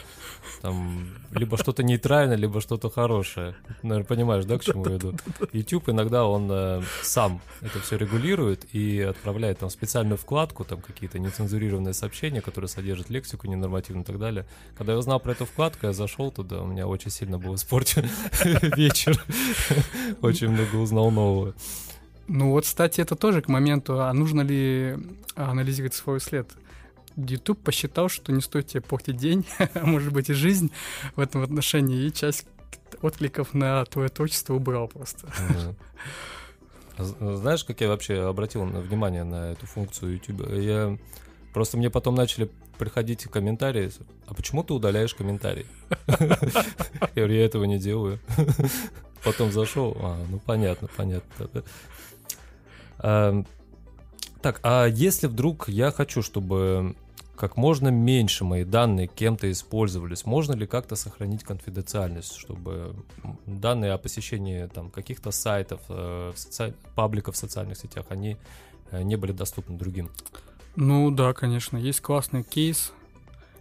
Там 0.61 1.09
либо 1.31 1.57
что-то 1.57 1.83
нейтральное, 1.83 2.37
либо 2.37 2.61
что-то 2.61 2.89
хорошее. 2.89 3.55
Наверное, 3.83 4.07
понимаешь, 4.07 4.45
да, 4.45 4.57
к 4.57 4.63
чему 4.63 4.87
я 4.87 4.97
иду? 4.97 5.13
YouTube 5.51 5.89
иногда 5.89 6.25
он 6.25 6.47
э, 6.51 6.81
сам 7.01 7.41
это 7.61 7.79
все 7.79 7.97
регулирует 7.97 8.73
и 8.73 9.01
отправляет 9.01 9.59
там 9.59 9.69
специальную 9.69 10.17
вкладку, 10.17 10.63
там 10.63 10.81
какие-то 10.81 11.19
нецензурированные 11.19 11.93
сообщения, 11.93 12.41
которые 12.41 12.69
содержат 12.69 13.09
лексику 13.09 13.47
ненормативную 13.47 14.03
и 14.03 14.07
так 14.07 14.19
далее. 14.19 14.45
Когда 14.77 14.93
я 14.93 14.99
узнал 14.99 15.19
про 15.19 15.33
эту 15.33 15.45
вкладку, 15.45 15.87
я 15.87 15.93
зашел 15.93 16.31
туда, 16.31 16.61
у 16.61 16.65
меня 16.65 16.87
очень 16.87 17.11
сильно 17.11 17.37
был 17.37 17.55
испорчен 17.55 18.09
вечер. 18.75 19.21
Очень 20.21 20.49
много 20.49 20.77
узнал 20.77 21.11
нового. 21.11 21.53
Ну 22.33 22.51
вот, 22.51 22.63
кстати, 22.63 23.01
это 23.01 23.17
тоже 23.17 23.41
к 23.41 23.49
моменту, 23.49 24.01
а 24.01 24.13
нужно 24.13 24.39
ли 24.39 24.95
анализировать 25.35 25.93
свой 25.93 26.21
след. 26.21 26.49
YouTube 27.17 27.61
посчитал, 27.61 28.07
что 28.07 28.31
не 28.31 28.39
стоит 28.39 28.67
тебе 28.67 28.79
портить 28.79 29.17
день, 29.17 29.45
а 29.73 29.85
может 29.85 30.13
быть 30.13 30.29
и 30.29 30.33
жизнь 30.33 30.71
в 31.17 31.19
этом 31.19 31.43
отношении, 31.43 32.05
и 32.05 32.13
часть 32.13 32.45
откликов 33.01 33.53
на 33.53 33.83
твое 33.83 34.07
творчество 34.07 34.53
убрал 34.53 34.87
просто. 34.87 35.27
А 36.97 37.03
знаешь, 37.35 37.65
как 37.65 37.81
я 37.81 37.89
вообще 37.89 38.21
обратил 38.21 38.63
внимание 38.63 39.25
на 39.25 39.51
эту 39.51 39.65
функцию 39.65 40.13
YouTube? 40.13 40.49
Я 40.53 40.97
просто 41.53 41.75
мне 41.75 41.89
потом 41.89 42.15
начали 42.15 42.49
приходить 42.77 43.25
комментарии. 43.25 43.91
А 44.27 44.33
почему 44.33 44.63
ты 44.63 44.73
удаляешь 44.73 45.13
комментарии? 45.13 45.65
Я 46.07 47.09
говорю, 47.13 47.33
я 47.33 47.45
этого 47.45 47.65
не 47.65 47.77
делаю. 47.77 48.19
Потом 49.23 49.51
зашел. 49.51 49.95
А, 49.99 50.17
ну 50.29 50.39
понятно, 50.39 50.87
понятно. 50.95 51.63
Эм, 53.01 53.47
так, 54.41 54.59
а 54.63 54.85
если 54.85 55.27
вдруг 55.27 55.69
я 55.69 55.91
хочу, 55.91 56.21
чтобы 56.21 56.95
как 57.35 57.57
можно 57.57 57.89
меньше 57.89 58.43
мои 58.43 58.63
данные 58.63 59.07
кем-то 59.07 59.51
использовались, 59.51 60.25
можно 60.25 60.53
ли 60.53 60.67
как-то 60.67 60.95
сохранить 60.95 61.43
конфиденциальность, 61.43 62.35
чтобы 62.35 62.95
данные 63.47 63.93
о 63.93 63.97
посещении 63.97 64.67
там 64.67 64.91
каких-то 64.91 65.31
сайтов, 65.31 65.81
э, 65.89 66.33
соци... 66.35 66.75
пабликов 66.95 67.35
в 67.35 67.37
социальных 67.37 67.77
сетях, 67.77 68.05
они 68.09 68.37
э, 68.91 69.01
не 69.01 69.15
были 69.15 69.31
доступны 69.31 69.77
другим? 69.77 70.11
Ну 70.75 71.09
да, 71.09 71.33
конечно. 71.33 71.77
Есть 71.77 72.01
классный 72.01 72.43
кейс, 72.43 72.93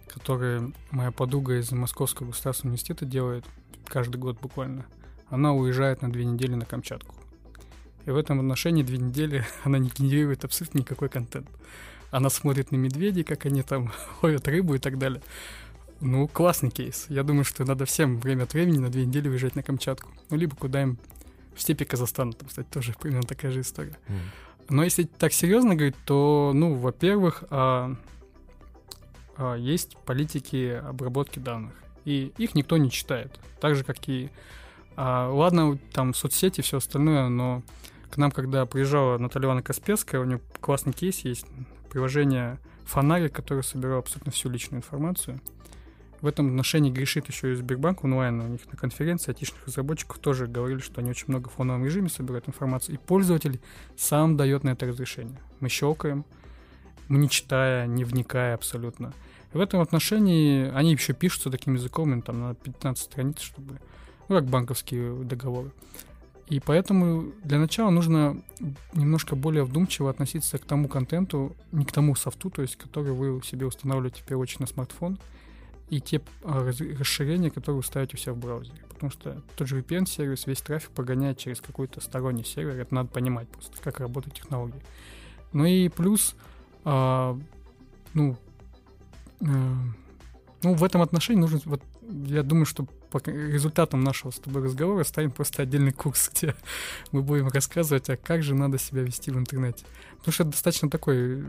который 0.09 0.75
моя 0.91 1.11
подруга 1.11 1.59
из 1.59 1.73
Московского 1.73 2.29
государственного 2.29 2.73
университета 2.73 3.07
делает 3.07 3.45
каждый 3.87 4.19
год 4.19 4.39
буквально. 4.41 4.85
Она 5.31 5.55
уезжает 5.55 6.03
на 6.03 6.13
две 6.13 6.25
недели 6.25 6.55
на 6.55 6.67
Камчатку. 6.67 7.15
И 8.07 8.11
в 8.11 8.17
этом 8.17 8.41
отношении 8.41 8.83
две 8.83 8.99
недели 8.99 9.45
она 9.65 9.79
не 9.79 9.91
генерирует 9.91 10.45
абсолютно 10.45 10.79
никакой 10.79 11.09
контент. 11.09 11.49
Она 12.11 12.29
смотрит 12.31 12.73
на 12.73 12.77
медведей, 12.77 13.25
как 13.25 13.47
они 13.47 13.63
там 13.63 13.93
ловят 14.23 14.47
рыбу 14.49 14.75
и 14.75 14.79
так 14.79 14.99
далее. 14.99 15.23
Ну, 16.01 16.27
классный 16.29 16.71
кейс. 16.71 17.07
Я 17.09 17.23
думаю, 17.23 17.45
что 17.45 17.65
надо 17.65 17.85
всем 17.85 18.19
время 18.19 18.45
от 18.45 18.55
времени 18.55 18.79
на 18.79 18.89
две 18.89 19.05
недели 19.05 19.29
уезжать 19.29 19.55
на 19.55 19.63
Камчатку. 19.63 20.11
Ну, 20.31 20.37
либо 20.37 20.57
куда-нибудь 20.57 20.99
в 21.55 21.61
степи 21.61 21.85
Казахстана, 21.85 22.33
там, 22.33 22.49
кстати, 22.49 22.67
тоже 22.69 22.95
примерно 23.01 23.27
такая 23.27 23.53
же 23.53 23.61
история. 23.61 23.97
Mm. 24.09 24.19
Но 24.71 24.85
если 24.85 25.05
так 25.05 25.33
серьезно 25.33 25.75
говорить, 25.75 25.97
то, 26.05 26.53
ну, 26.55 26.75
во-первых, 26.75 27.45
а, 27.51 27.97
а, 29.37 29.57
есть 29.57 29.97
политики 30.07 30.81
обработки 30.85 31.39
данных. 31.39 31.75
И 32.05 32.33
их 32.39 32.55
никто 32.55 32.77
не 32.77 32.91
читает. 32.91 33.39
Так 33.61 33.75
же, 33.75 33.85
как 33.85 33.97
и... 34.09 34.31
А, 35.03 35.31
ладно, 35.31 35.79
там 35.95 36.13
соцсети, 36.13 36.61
все 36.61 36.77
остальное, 36.77 37.31
но 37.31 37.63
к 38.11 38.19
нам, 38.19 38.31
когда 38.31 38.67
приезжала 38.67 39.17
Наталья 39.17 39.47
Ивановна 39.47 39.63
Каспецкая, 39.63 40.21
у 40.21 40.25
нее 40.25 40.43
классный 40.61 40.93
кейс 40.93 41.21
есть, 41.21 41.47
приложение 41.89 42.59
«Фонарик», 42.85 43.33
которое 43.33 43.63
собирало 43.63 44.01
абсолютно 44.01 44.31
всю 44.31 44.51
личную 44.51 44.81
информацию. 44.81 45.41
В 46.21 46.27
этом 46.27 46.49
отношении 46.49 46.91
грешит 46.91 47.29
еще 47.29 47.53
и 47.53 47.55
Сбербанк 47.55 48.05
онлайн. 48.05 48.43
У 48.43 48.49
них 48.49 48.61
на 48.71 48.77
конференции 48.77 49.31
айтишных 49.31 49.65
разработчиков 49.65 50.19
тоже 50.19 50.47
говорили, 50.47 50.81
что 50.81 51.01
они 51.01 51.09
очень 51.09 51.29
много 51.29 51.49
в 51.49 51.53
фоновом 51.53 51.83
режиме 51.83 52.11
собирают 52.11 52.47
информацию. 52.47 52.97
И 52.97 52.99
пользователь 52.99 53.59
сам 53.97 54.37
дает 54.37 54.65
на 54.65 54.69
это 54.69 54.85
разрешение. 54.85 55.41
Мы 55.61 55.71
щелкаем, 55.71 56.27
мы 57.09 57.17
не 57.17 57.31
читая, 57.31 57.87
не 57.87 58.05
вникая 58.05 58.53
абсолютно. 58.53 59.15
И 59.55 59.57
в 59.57 59.61
этом 59.63 59.81
отношении 59.81 60.71
они 60.75 60.93
еще 60.93 61.15
пишутся 61.15 61.49
таким 61.49 61.73
языком, 61.73 62.13
им 62.13 62.21
там 62.21 62.41
на 62.41 62.55
15 62.55 63.03
страниц, 63.03 63.41
чтобы... 63.41 63.81
Ну, 64.31 64.37
как 64.37 64.45
банковские 64.45 65.25
договоры. 65.25 65.73
И 66.47 66.61
поэтому 66.61 67.33
для 67.43 67.59
начала 67.59 67.91
нужно 67.91 68.41
немножко 68.93 69.35
более 69.35 69.65
вдумчиво 69.65 70.09
относиться 70.09 70.57
к 70.57 70.65
тому 70.65 70.87
контенту, 70.87 71.57
не 71.73 71.85
к 71.85 71.91
тому 71.91 72.15
софту, 72.15 72.49
то 72.49 72.63
есть 72.63 72.77
который 72.77 73.13
вы 73.13 73.43
себе 73.43 73.67
устанавливаете 73.67 74.23
в 74.23 74.25
первую 74.25 74.45
очередь 74.45 74.61
на 74.61 74.67
смартфон, 74.69 75.19
и 75.89 76.01
те 76.01 76.23
а, 76.45 76.65
расширения, 76.65 77.51
которые 77.51 77.79
вы 77.79 77.83
ставите 77.83 78.17
у 78.17 78.21
себя 78.21 78.35
в 78.35 78.37
браузере. 78.37 78.81
Потому 78.89 79.11
что 79.11 79.43
тот 79.57 79.67
же 79.67 79.81
VPN-сервис 79.81 80.47
весь 80.47 80.61
трафик 80.61 80.91
погоняет 80.91 81.39
через 81.39 81.61
какой-то 81.61 82.01
сторонний 82.01 82.45
сервер, 82.45 82.79
это 82.79 82.95
надо 82.95 83.09
понимать 83.09 83.49
просто, 83.49 83.83
как 83.83 83.99
работают 83.99 84.37
технологии. 84.37 84.81
Ну 85.53 85.65
и 85.65 85.89
плюс, 85.89 86.37
а, 86.85 87.37
ну, 88.15 88.37
а, 89.41 89.77
ну, 90.63 90.75
в 90.75 90.85
этом 90.85 91.03
отношении 91.03 91.41
нужно, 91.41 91.61
вот 91.65 91.83
я 92.03 92.45
думаю, 92.45 92.65
что 92.65 92.87
по 93.11 93.19
результатам 93.29 94.03
нашего 94.03 94.31
с 94.31 94.39
тобой 94.39 94.63
разговора 94.63 95.05
станет 95.05 95.35
просто 95.35 95.63
отдельный 95.63 95.93
курс, 95.93 96.31
где 96.35 96.55
мы 97.13 97.23
будем 97.23 97.49
рассказывать, 97.49 98.09
а 98.11 98.17
как 98.17 98.43
же 98.43 98.55
надо 98.55 98.79
себя 98.79 99.03
вести 99.03 99.31
в 99.31 99.39
интернете. 99.39 99.85
Потому 100.19 100.33
что 100.33 100.43
это 100.45 100.53
достаточно 100.53 100.91
такой... 100.91 101.45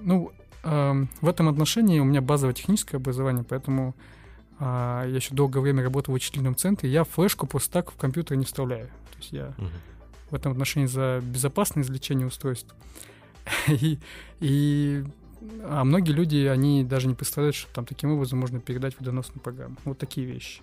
Ну, 0.00 0.32
э, 0.62 1.06
в 1.20 1.28
этом 1.28 1.48
отношении 1.48 2.00
у 2.00 2.04
меня 2.04 2.20
базовое 2.20 2.54
техническое 2.54 2.96
образование, 2.98 3.44
поэтому 3.48 3.94
э, 4.58 4.64
я 4.64 5.14
еще 5.14 5.34
долгое 5.34 5.60
время 5.60 5.82
работал 5.82 6.12
в 6.12 6.16
учительном 6.16 6.56
центре, 6.56 6.90
я 6.90 7.04
флешку 7.04 7.46
просто 7.46 7.72
так 7.72 7.92
в 7.92 7.96
компьютер 7.96 8.36
не 8.36 8.44
вставляю. 8.44 8.86
То 8.86 9.18
есть 9.18 9.32
я 9.32 9.54
угу. 9.58 9.68
в 10.30 10.34
этом 10.34 10.52
отношении 10.52 10.86
за 10.86 11.20
безопасное 11.22 11.82
извлечение 11.82 12.26
устройств. 12.26 12.74
и, 13.68 13.98
и 14.40 15.04
а 15.64 15.84
многие 15.84 16.12
люди, 16.12 16.36
они 16.46 16.84
даже 16.84 17.08
не 17.08 17.14
представляют, 17.14 17.56
что 17.56 17.72
там 17.72 17.84
таким 17.84 18.12
образом 18.12 18.38
можно 18.38 18.60
передать 18.60 18.98
водоносную 18.98 19.40
программу. 19.40 19.76
Вот 19.84 19.98
такие 19.98 20.26
вещи. 20.26 20.62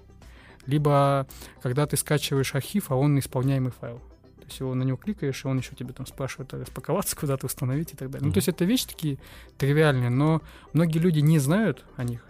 Либо, 0.66 1.28
когда 1.62 1.86
ты 1.86 1.98
скачиваешь 1.98 2.56
архив, 2.56 2.92
а 2.92 2.96
он 2.96 3.20
исполняемый 3.20 3.72
файл. 3.72 4.00
То 4.38 4.46
есть 4.48 4.60
его 4.60 4.74
на 4.76 4.84
него 4.84 4.98
кликаешь, 4.98 5.44
и 5.44 5.48
он 5.48 5.58
еще 5.60 5.76
тебе 5.76 5.94
там 5.94 6.06
спрашивает 6.06 6.54
распаковаться, 6.54 7.16
куда-то 7.20 7.46
установить 7.46 7.94
и 7.94 7.96
так 7.96 8.10
далее. 8.10 8.26
Mm-hmm. 8.26 8.28
Ну, 8.28 8.34
то 8.34 8.38
есть 8.38 8.48
это 8.48 8.66
вещи 8.66 8.88
такие 8.88 9.18
тривиальные, 9.58 10.10
но 10.10 10.42
многие 10.74 11.00
люди 11.00 11.20
не 11.20 11.40
знают 11.40 11.86
о 11.96 12.04
них. 12.04 12.26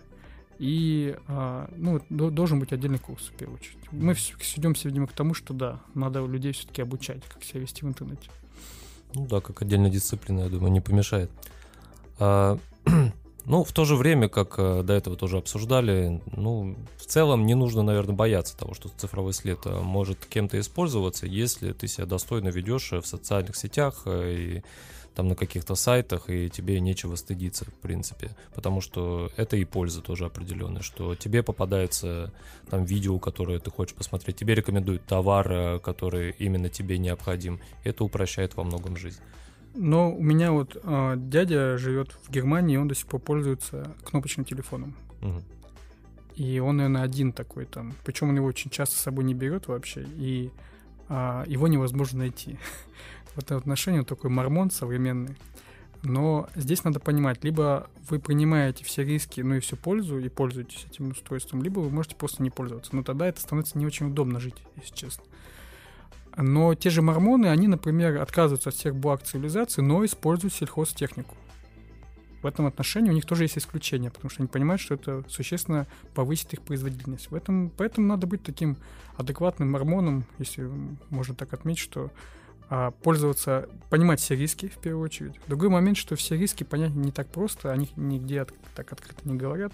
И 0.60 1.18
а, 1.28 1.70
ну, 1.76 2.00
должен 2.10 2.60
быть 2.60 2.72
отдельный 2.72 3.00
курс, 3.00 3.28
в 3.28 3.34
первую 3.34 3.58
очередь. 3.60 3.80
Мы 3.92 4.16
сведемся, 4.16 4.88
видимо, 4.88 5.08
к 5.08 5.14
тому, 5.14 5.34
что 5.34 5.54
да, 5.54 5.82
надо 5.96 6.26
людей 6.26 6.54
все-таки 6.54 6.82
обучать, 6.82 7.24
как 7.26 7.44
себя 7.44 7.62
вести 7.62 7.84
в 7.84 7.88
интернете. 7.88 8.30
Ну 9.16 9.26
да, 9.28 9.42
как 9.42 9.62
отдельная 9.62 9.90
дисциплина, 9.90 10.42
я 10.42 10.50
думаю, 10.50 10.72
не 10.72 10.82
помешает. 10.82 11.32
А, 12.20 12.58
ну, 13.46 13.64
в 13.64 13.72
то 13.72 13.86
же 13.86 13.96
время, 13.96 14.30
как 14.30 14.56
э, 14.58 14.84
до 14.84 14.94
этого 14.94 15.16
тоже 15.16 15.38
обсуждали, 15.38 16.22
ну, 16.32 16.76
в 16.98 17.06
целом 17.06 17.46
не 17.46 17.56
нужно, 17.56 17.84
наверное, 17.84 18.16
бояться 18.16 18.58
того, 18.58 18.74
что 18.74 18.90
цифровой 18.90 19.34
след 19.34 19.60
э, 19.66 19.80
может 19.82 20.26
кем-то 20.26 20.60
использоваться, 20.60 21.26
если 21.26 21.74
ты 21.74 21.88
себя 21.88 22.06
достойно 22.06 22.50
ведешь 22.50 22.92
в 22.92 23.06
социальных 23.06 23.56
сетях 23.56 24.04
э, 24.06 24.36
и 24.36 24.64
там 25.16 25.28
на 25.28 25.36
каких-то 25.36 25.76
сайтах, 25.76 26.30
и 26.30 26.50
тебе 26.50 26.80
нечего 26.80 27.16
стыдиться, 27.16 27.66
в 27.66 27.74
принципе. 27.76 28.36
Потому 28.56 28.82
что 28.82 29.30
это 29.38 29.58
и 29.58 29.64
польза 29.64 30.02
тоже 30.02 30.26
определенная, 30.26 30.82
что 30.82 31.14
тебе 31.14 31.44
попадается 31.44 32.34
там 32.70 32.84
видео, 32.84 33.20
которое 33.20 33.60
ты 33.60 33.70
хочешь 33.70 33.94
посмотреть, 33.94 34.38
тебе 34.38 34.56
рекомендуют 34.56 35.06
товар, 35.06 35.80
который 35.82 36.32
именно 36.40 36.68
тебе 36.68 36.98
необходим. 36.98 37.60
Это 37.84 38.04
упрощает 38.04 38.56
во 38.56 38.64
многом 38.64 38.98
жизнь. 38.98 39.20
Но 39.76 40.14
у 40.14 40.22
меня 40.22 40.52
вот 40.52 40.78
э, 40.82 41.14
дядя 41.18 41.78
живет 41.78 42.12
в 42.24 42.30
Германии, 42.30 42.78
он 42.78 42.88
до 42.88 42.96
сих 42.96 43.08
пор 43.08 43.20
пользуется 43.20 43.96
кнопочным 44.04 44.46
телефоном. 44.46 44.96
Угу. 45.22 45.42
И 46.36 46.60
он, 46.60 46.78
наверное, 46.78 47.04
один 47.04 47.32
такой 47.32 47.66
там. 47.66 47.94
Причем 48.04 48.30
он 48.30 48.36
его 48.36 48.46
очень 48.46 48.70
часто 48.70 48.96
с 48.96 49.00
собой 49.00 49.24
не 49.24 49.34
берет 49.34 49.68
вообще. 49.68 50.06
И 50.16 50.52
а, 51.10 51.44
его 51.48 51.68
невозможно 51.68 52.20
найти. 52.20 52.58
В 53.36 53.40
этом 53.40 53.58
отношении 53.58 54.00
он 54.00 54.06
такой 54.06 54.30
мормон 54.30 54.72
современный. 54.72 55.36
Но 56.04 56.50
здесь 56.56 56.84
надо 56.84 57.00
понимать, 57.00 57.44
либо 57.44 57.90
вы 58.10 58.20
принимаете 58.20 58.84
все 58.84 59.04
риски, 59.04 59.40
ну 59.40 59.56
и 59.56 59.60
всю 59.62 59.78
пользу, 59.78 60.20
и 60.20 60.28
пользуетесь 60.28 60.86
этим 60.92 61.12
устройством, 61.12 61.64
либо 61.64 61.80
вы 61.80 61.90
можете 61.90 62.16
просто 62.16 62.44
не 62.44 62.50
пользоваться. 62.50 62.94
Но 62.94 63.04
тогда 63.04 63.28
это 63.28 63.40
становится 63.40 63.78
не 63.78 63.86
очень 63.86 64.08
удобно 64.08 64.42
жить, 64.42 64.58
если 64.76 64.94
честно. 64.94 65.24
Но 66.36 66.74
те 66.76 66.90
же 66.90 67.02
мормоны, 67.02 67.48
они, 67.48 67.68
например, 67.68 68.22
отказываются 68.22 68.70
от 68.70 68.76
всех 68.76 68.96
благ 68.96 69.24
цивилизации, 69.24 69.82
но 69.82 70.04
используют 70.04 70.54
сельхозтехнику. 70.54 71.36
В 72.42 72.46
этом 72.46 72.66
отношении 72.66 73.10
у 73.10 73.14
них 73.14 73.26
тоже 73.26 73.46
есть 73.46 73.58
исключения, 73.58 74.10
потому 74.10 74.30
что 74.30 74.42
они 74.42 74.50
понимают, 74.50 74.82
что 74.82 74.96
это 74.96 75.24
существенно 75.30 75.88
повысит 76.14 76.54
их 76.54 76.62
производительность. 76.62 77.32
В 77.32 77.36
этом, 77.36 77.72
поэтому 77.78 78.08
надо 78.08 78.28
быть 78.28 78.44
таким 78.44 78.76
адекватным 79.16 79.72
мормоном, 79.72 80.26
если 80.40 80.70
можно 81.10 81.36
так 81.36 81.54
отметить, 81.54 81.80
что 81.80 82.12
а, 82.70 82.92
пользоваться, 82.92 83.70
понимать 83.90 84.20
все 84.20 84.36
риски 84.36 84.68
в 84.68 84.78
первую 84.80 85.04
очередь. 85.04 85.40
Другой 85.48 85.70
момент, 85.70 85.96
что 85.96 86.16
все 86.16 86.36
риски 86.36 86.64
понять 86.64 86.94
не 86.94 87.12
так 87.12 87.28
просто, 87.28 87.72
о 87.72 87.78
них 87.78 87.96
нигде 87.96 88.42
от, 88.42 88.54
так 88.76 88.92
открыто 88.92 89.22
не 89.24 89.36
говорят. 89.36 89.72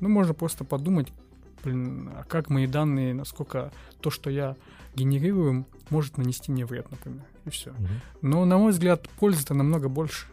Ну, 0.00 0.08
можно 0.08 0.32
просто 0.32 0.64
подумать, 0.64 1.08
блин, 1.62 2.10
а 2.14 2.24
как 2.24 2.50
мои 2.50 2.66
данные, 2.66 3.14
насколько 3.14 3.72
то, 4.00 4.10
что 4.10 4.30
я 4.30 4.56
генерирую, 4.94 5.66
может 5.90 6.16
нанести 6.18 6.50
мне 6.50 6.64
вред, 6.64 6.90
например, 6.90 7.24
и 7.44 7.50
все. 7.50 7.70
Угу. 7.70 7.88
Но, 8.22 8.44
на 8.44 8.58
мой 8.58 8.72
взгляд, 8.72 9.08
пользы-то 9.18 9.54
намного 9.54 9.88
больше. 9.88 10.26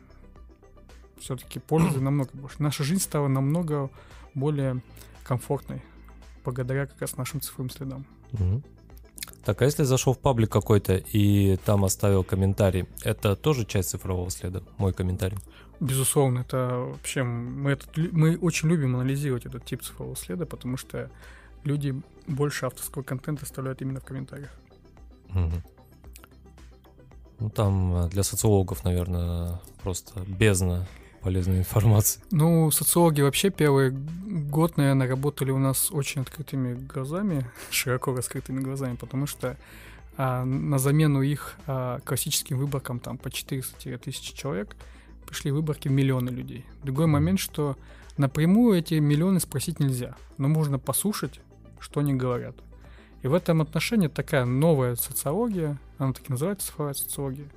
Все-таки 1.20 1.60
пользы 1.60 2.00
намного 2.02 2.32
больше. 2.34 2.56
Наша 2.60 2.84
жизнь 2.84 3.02
стала 3.02 3.28
намного 3.28 3.90
более 4.34 4.82
комфортной 5.24 5.82
благодаря 6.44 6.86
как 6.86 7.00
раз 7.02 7.18
нашим 7.18 7.42
цифровым 7.42 7.70
следам. 7.70 8.06
Угу. 8.34 8.62
Так, 9.46 9.62
а 9.62 9.66
если 9.66 9.84
зашел 9.84 10.14
в 10.14 10.20
паблик 10.20 10.52
какой-то 10.52 10.96
и 10.96 11.58
там 11.66 11.86
оставил 11.86 12.24
комментарий, 12.24 12.88
это 13.04 13.36
тоже 13.36 13.66
часть 13.66 13.90
цифрового 13.90 14.30
следа, 14.30 14.62
мой 14.78 14.94
комментарий? 14.94 15.38
Безусловно, 15.84 16.40
это 16.40 16.86
вообще 16.92 17.24
мы, 17.24 17.72
этот, 17.72 17.98
мы 18.14 18.38
очень 18.38 18.70
любим 18.70 18.96
анализировать 18.96 19.46
этот 19.46 19.66
тип 19.66 19.82
цифрового 19.82 20.16
следа, 20.16 20.46
потому 20.46 20.78
что 20.78 21.12
люди 21.66 21.94
больше 22.26 22.66
авторского 22.66 23.04
контента 23.04 23.44
оставляют 23.44 23.82
именно 23.82 24.00
в 24.00 24.06
комментариях. 24.06 24.52
Угу. 25.32 25.52
Ну 27.40 27.50
там 27.50 27.96
э, 27.96 28.10
для 28.10 28.24
социологов, 28.24 28.86
наверное, 28.86 29.60
просто 29.82 30.22
бездна 30.26 30.88
полезной 31.22 31.58
информации. 31.58 32.22
Ну, 32.32 32.72
социологи 32.72 33.20
вообще 33.20 33.50
первый 33.50 33.92
год, 33.92 34.78
наверное, 34.78 35.10
работали 35.10 35.52
у 35.52 35.60
нас 35.60 35.92
очень 35.92 36.22
открытыми 36.22 36.76
глазами, 36.76 37.46
широко 37.72 38.16
раскрытыми 38.16 38.62
глазами, 38.62 38.96
потому 38.96 39.28
что 39.28 39.58
а, 40.16 40.46
на 40.46 40.80
замену 40.80 41.22
их 41.22 41.56
а, 41.68 42.00
классическим 42.06 42.58
выборкам 42.58 43.02
там 43.02 43.18
по 43.18 43.28
400-1000 43.28 44.34
человек 44.34 44.78
пришли 45.34 45.50
выборки 45.50 45.88
в 45.88 45.92
миллионы 45.92 46.30
людей. 46.30 46.64
Другой 46.84 47.08
момент, 47.08 47.40
что 47.40 47.76
напрямую 48.18 48.78
эти 48.78 48.94
миллионы 48.94 49.40
спросить 49.40 49.80
нельзя, 49.80 50.16
но 50.38 50.48
можно 50.48 50.78
послушать, 50.78 51.40
что 51.80 52.02
они 52.02 52.14
говорят. 52.14 52.56
И 53.24 53.28
в 53.28 53.34
этом 53.34 53.60
отношении 53.60 54.10
такая 54.10 54.46
новая 54.46 54.96
социология, 54.96 55.80
она 55.98 56.14
так 56.14 56.30
и 56.30 56.32
называется 56.32 56.68
цифровая 56.68 56.94
социология, 56.94 57.48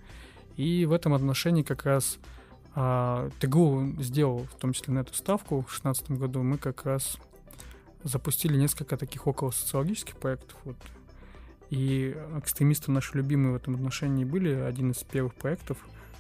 и 0.56 0.86
в 0.86 0.92
этом 0.92 1.12
отношении 1.12 1.62
как 1.62 1.84
раз 1.84 2.18
а, 2.74 3.28
ТГУ 3.40 3.96
сделал 4.00 4.46
в 4.50 4.58
том 4.58 4.72
числе 4.72 4.94
на 4.94 5.00
эту 5.00 5.12
ставку 5.12 5.56
в 5.56 5.66
2016 5.66 6.12
году. 6.12 6.42
Мы 6.42 6.56
как 6.56 6.86
раз 6.86 7.18
запустили 8.04 8.56
несколько 8.56 8.96
таких 8.96 9.26
около 9.26 9.50
социологических 9.50 10.16
проектов. 10.16 10.56
Вот. 10.64 10.76
И 11.68 12.16
экстремисты 12.38 12.90
наши 12.90 13.18
любимые 13.18 13.52
в 13.52 13.56
этом 13.56 13.74
отношении 13.74 14.24
были 14.24 14.54
один 14.54 14.92
из 14.92 14.98
первых 15.02 15.34
проектов 15.34 15.76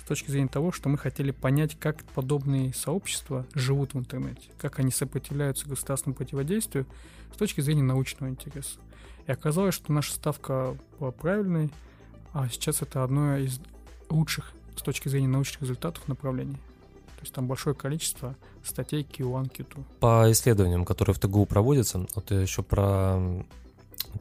точки 0.06 0.30
зрения 0.30 0.48
того, 0.48 0.72
что 0.72 0.88
мы 0.88 0.98
хотели 0.98 1.30
понять, 1.30 1.78
как 1.78 2.02
подобные 2.14 2.72
сообщества 2.72 3.46
живут 3.54 3.94
в 3.94 3.98
интернете, 3.98 4.48
как 4.58 4.78
они 4.78 4.90
сопротивляются 4.90 5.68
государственному 5.68 6.16
противодействию 6.16 6.86
с 7.34 7.36
точки 7.36 7.60
зрения 7.60 7.82
научного 7.82 8.30
интереса. 8.30 8.78
И 9.26 9.32
оказалось, 9.32 9.74
что 9.74 9.92
наша 9.92 10.12
ставка 10.12 10.76
была 10.98 11.10
правильной, 11.10 11.70
а 12.32 12.48
сейчас 12.48 12.82
это 12.82 13.02
одно 13.02 13.36
из 13.36 13.60
лучших 14.08 14.52
с 14.76 14.82
точки 14.82 15.08
зрения 15.08 15.28
научных 15.28 15.62
результатов 15.62 16.06
направлений. 16.06 16.56
То 17.16 17.22
есть 17.22 17.32
там 17.32 17.48
большое 17.48 17.74
количество 17.74 18.36
статей 18.62 19.02
Q1, 19.02 19.50
Q2. 19.50 19.84
По 20.00 20.30
исследованиям, 20.30 20.84
которые 20.84 21.14
в 21.14 21.18
ТГУ 21.18 21.46
проводятся, 21.46 22.06
вот 22.14 22.30
я 22.30 22.40
еще 22.40 22.62
про 22.62 23.20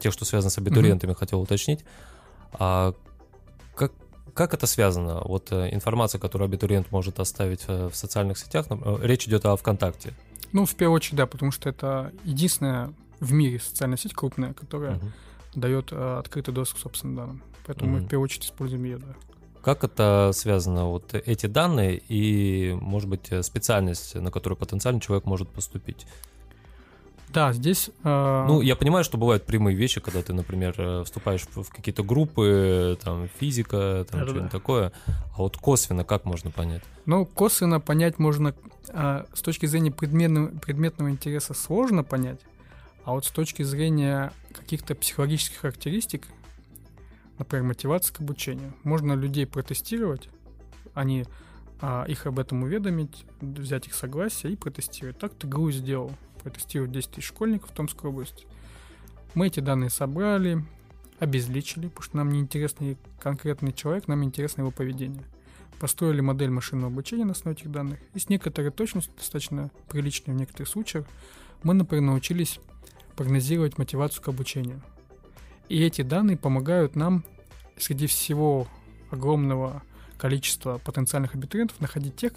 тех, 0.00 0.12
что 0.12 0.24
связано 0.24 0.50
с 0.50 0.58
абитуриентами, 0.58 1.12
mm-hmm. 1.12 1.18
хотел 1.18 1.40
уточнить. 1.40 1.84
А 2.52 2.94
как, 4.36 4.54
это 4.54 4.66
связано? 4.66 5.22
Вот 5.24 5.50
э, 5.50 5.74
информация, 5.74 6.20
которую 6.20 6.46
абитуриент 6.46 6.92
может 6.92 7.18
оставить 7.20 7.64
э, 7.68 7.88
в 7.88 7.96
социальных 7.96 8.38
сетях, 8.38 8.66
э, 8.68 8.98
речь 9.02 9.26
идет 9.26 9.46
о 9.46 9.56
ВКонтакте. 9.56 10.12
Ну, 10.52 10.66
в 10.66 10.74
первую 10.74 10.96
очередь, 10.96 11.16
да, 11.16 11.26
потому 11.26 11.50
что 11.50 11.68
это 11.70 12.12
единственная 12.22 12.92
в 13.18 13.32
мире 13.32 13.58
социальная 13.58 13.96
сеть 13.96 14.12
крупная, 14.12 14.52
которая 14.52 14.96
uh-huh. 14.96 15.10
дает 15.54 15.92
открытый 15.92 16.52
доступ 16.52 16.78
к 16.78 16.82
собственным 16.82 17.16
данным. 17.16 17.42
Поэтому 17.66 17.90
uh-huh. 17.90 18.00
мы 18.00 18.06
в 18.06 18.08
первую 18.08 18.24
очередь 18.24 18.44
используем 18.44 18.84
ее, 18.84 18.98
да. 18.98 19.14
Как 19.62 19.82
это 19.82 20.30
связано, 20.32 20.84
вот 20.84 21.14
эти 21.14 21.46
данные 21.46 22.00
и, 22.08 22.76
может 22.80 23.08
быть, 23.08 23.32
специальность, 23.42 24.14
на 24.14 24.30
которую 24.30 24.56
потенциально 24.58 25.00
человек 25.00 25.24
может 25.24 25.48
поступить? 25.48 26.06
Да, 27.36 27.52
здесь... 27.52 27.90
Э... 28.02 28.46
Ну, 28.48 28.62
я 28.62 28.76
понимаю, 28.76 29.04
что 29.04 29.18
бывают 29.18 29.44
прямые 29.44 29.76
вещи, 29.76 30.00
когда 30.00 30.22
ты, 30.22 30.32
например, 30.32 30.74
э, 30.78 31.04
вступаешь 31.04 31.42
в 31.54 31.68
какие-то 31.68 32.02
группы, 32.02 32.98
там, 33.04 33.28
физика, 33.38 34.06
там, 34.10 34.26
что-нибудь 34.26 34.50
такое. 34.50 34.90
А 35.06 35.42
вот 35.42 35.58
косвенно 35.58 36.02
как 36.02 36.24
можно 36.24 36.50
понять? 36.50 36.82
Ну, 37.04 37.26
косвенно 37.26 37.78
понять 37.78 38.18
можно 38.18 38.54
э, 38.88 39.24
с 39.34 39.42
точки 39.42 39.66
зрения 39.66 39.90
предметного, 39.90 40.46
предметного 40.46 41.10
интереса 41.10 41.52
сложно 41.52 42.02
понять, 42.04 42.40
а 43.04 43.12
вот 43.12 43.26
с 43.26 43.30
точки 43.30 43.62
зрения 43.64 44.32
каких-то 44.54 44.94
психологических 44.94 45.58
характеристик 45.58 46.28
например, 47.38 47.66
мотивация 47.66 48.14
к 48.14 48.20
обучению. 48.20 48.72
Можно 48.82 49.12
людей 49.12 49.46
протестировать, 49.46 50.30
они 50.94 51.26
а, 51.82 52.04
их 52.04 52.26
об 52.26 52.38
этом 52.38 52.62
уведомить, 52.62 53.26
взять 53.42 53.88
их 53.88 53.94
согласие 53.94 54.54
и 54.54 54.56
протестировать. 54.56 55.18
Так 55.18 55.34
ТГУ 55.34 55.70
сделал. 55.70 56.12
Протестировать 56.46 56.92
10 56.92 57.10
тысяч 57.10 57.26
школьников 57.26 57.70
в 57.70 57.74
Томской 57.74 58.08
области. 58.08 58.46
Мы 59.34 59.48
эти 59.48 59.58
данные 59.58 59.90
собрали, 59.90 60.64
обезличили, 61.18 61.88
потому 61.88 62.04
что 62.04 62.16
нам 62.18 62.30
не 62.30 62.38
интересный 62.38 62.96
конкретный 63.20 63.72
человек, 63.72 64.06
нам 64.06 64.22
интересно 64.22 64.60
его 64.60 64.70
поведение. 64.70 65.24
Построили 65.80 66.20
модель 66.20 66.50
машинного 66.50 66.92
обучения 66.92 67.24
на 67.24 67.32
основе 67.32 67.56
этих 67.56 67.72
данных. 67.72 67.98
И 68.14 68.20
с 68.20 68.28
некоторой 68.28 68.70
точностью, 68.70 69.12
достаточно 69.16 69.72
приличной 69.88 70.34
в 70.34 70.36
некоторых 70.36 70.68
случаях, 70.68 71.04
мы, 71.64 71.74
например, 71.74 72.04
научились 72.04 72.60
прогнозировать 73.16 73.76
мотивацию 73.76 74.22
к 74.22 74.28
обучению. 74.28 74.80
И 75.68 75.82
эти 75.82 76.02
данные 76.02 76.36
помогают 76.36 76.94
нам 76.94 77.24
среди 77.76 78.06
всего 78.06 78.68
огромного 79.10 79.82
количества 80.16 80.78
потенциальных 80.78 81.34
абитуриентов 81.34 81.80
находить 81.80 82.14
тех, 82.14 82.34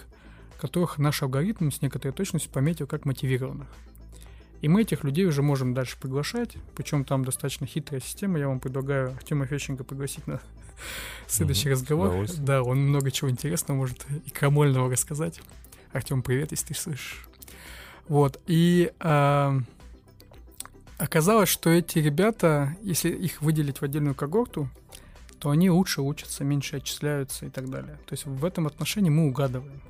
которых 0.60 0.98
наш 0.98 1.22
алгоритм 1.22 1.70
с 1.70 1.84
некоторой 1.84 2.12
точностью 2.12 2.52
пометил 2.52 2.88
как 2.88 3.06
мотивированных. 3.06 3.68
И 4.62 4.68
мы 4.68 4.82
этих 4.82 5.04
людей 5.04 5.26
уже 5.26 5.42
можем 5.42 5.74
дальше 5.74 5.98
приглашать, 6.00 6.58
причем 6.76 7.06
там 7.06 7.24
достаточно 7.24 7.66
хитрая 7.66 8.02
система. 8.02 8.40
Я 8.40 8.48
вам 8.48 8.60
предлагаю 8.60 9.12
Артема 9.12 9.46
Фещенко 9.46 9.84
пригласить 9.84 10.28
на 10.28 10.42
следующий 11.28 11.70
разговор. 11.70 12.28
Да, 12.40 12.64
он 12.64 12.80
много 12.80 13.12
чего 13.12 13.30
интересного 13.30 13.78
может 13.78 14.06
и 14.26 14.30
крамольного 14.30 14.92
рассказать. 14.92 15.42
Артем, 15.94 16.22
привет, 16.22 16.52
если 16.52 16.68
ты 16.68 16.74
слышишь. 16.76 17.26
Вот, 18.08 18.40
и 18.48 18.92
э, 19.00 19.60
Оказалось, 21.00 21.48
что 21.48 21.70
эти 21.70 22.00
ребята, 22.00 22.76
если 22.82 23.10
их 23.10 23.42
выделить 23.42 23.80
в 23.80 23.84
отдельную 23.84 24.16
когорту, 24.16 24.70
то 25.40 25.50
они 25.50 25.70
лучше 25.70 26.02
учатся, 26.02 26.44
меньше 26.44 26.76
отчисляются 26.76 27.46
и 27.46 27.50
так 27.50 27.70
далее. 27.70 27.98
То 28.06 28.14
есть 28.14 28.26
в 28.26 28.44
этом 28.44 28.68
отношении 28.68 29.10
мы 29.10 29.30
угадываем. 29.30 29.82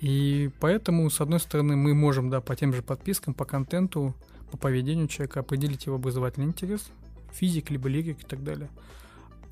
И 0.00 0.50
поэтому, 0.60 1.08
с 1.08 1.20
одной 1.20 1.40
стороны, 1.40 1.76
мы 1.76 1.94
можем, 1.94 2.28
да, 2.30 2.40
по 2.40 2.54
тем 2.54 2.72
же 2.72 2.82
подпискам, 2.82 3.34
по 3.34 3.44
контенту, 3.44 4.14
по 4.50 4.56
поведению 4.56 5.08
человека 5.08 5.40
определить 5.40 5.86
его 5.86 5.96
образовательный 5.96 6.46
интерес, 6.46 6.90
физик, 7.32 7.70
либо 7.70 7.88
лирик 7.88 8.20
и 8.20 8.26
так 8.26 8.44
далее. 8.44 8.68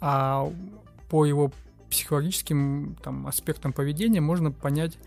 А 0.01 0.51
по 1.09 1.25
его 1.25 1.51
психологическим 1.91 2.97
там, 3.03 3.27
аспектам 3.27 3.73
поведения 3.73 4.21
можно 4.21 4.51
понять, 4.51 4.99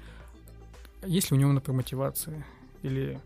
есть 1.06 1.32
ли 1.32 1.38
у 1.38 1.40
него, 1.40 1.52
например, 1.52 1.78
мотивация, 1.78 2.46
или 2.82 3.20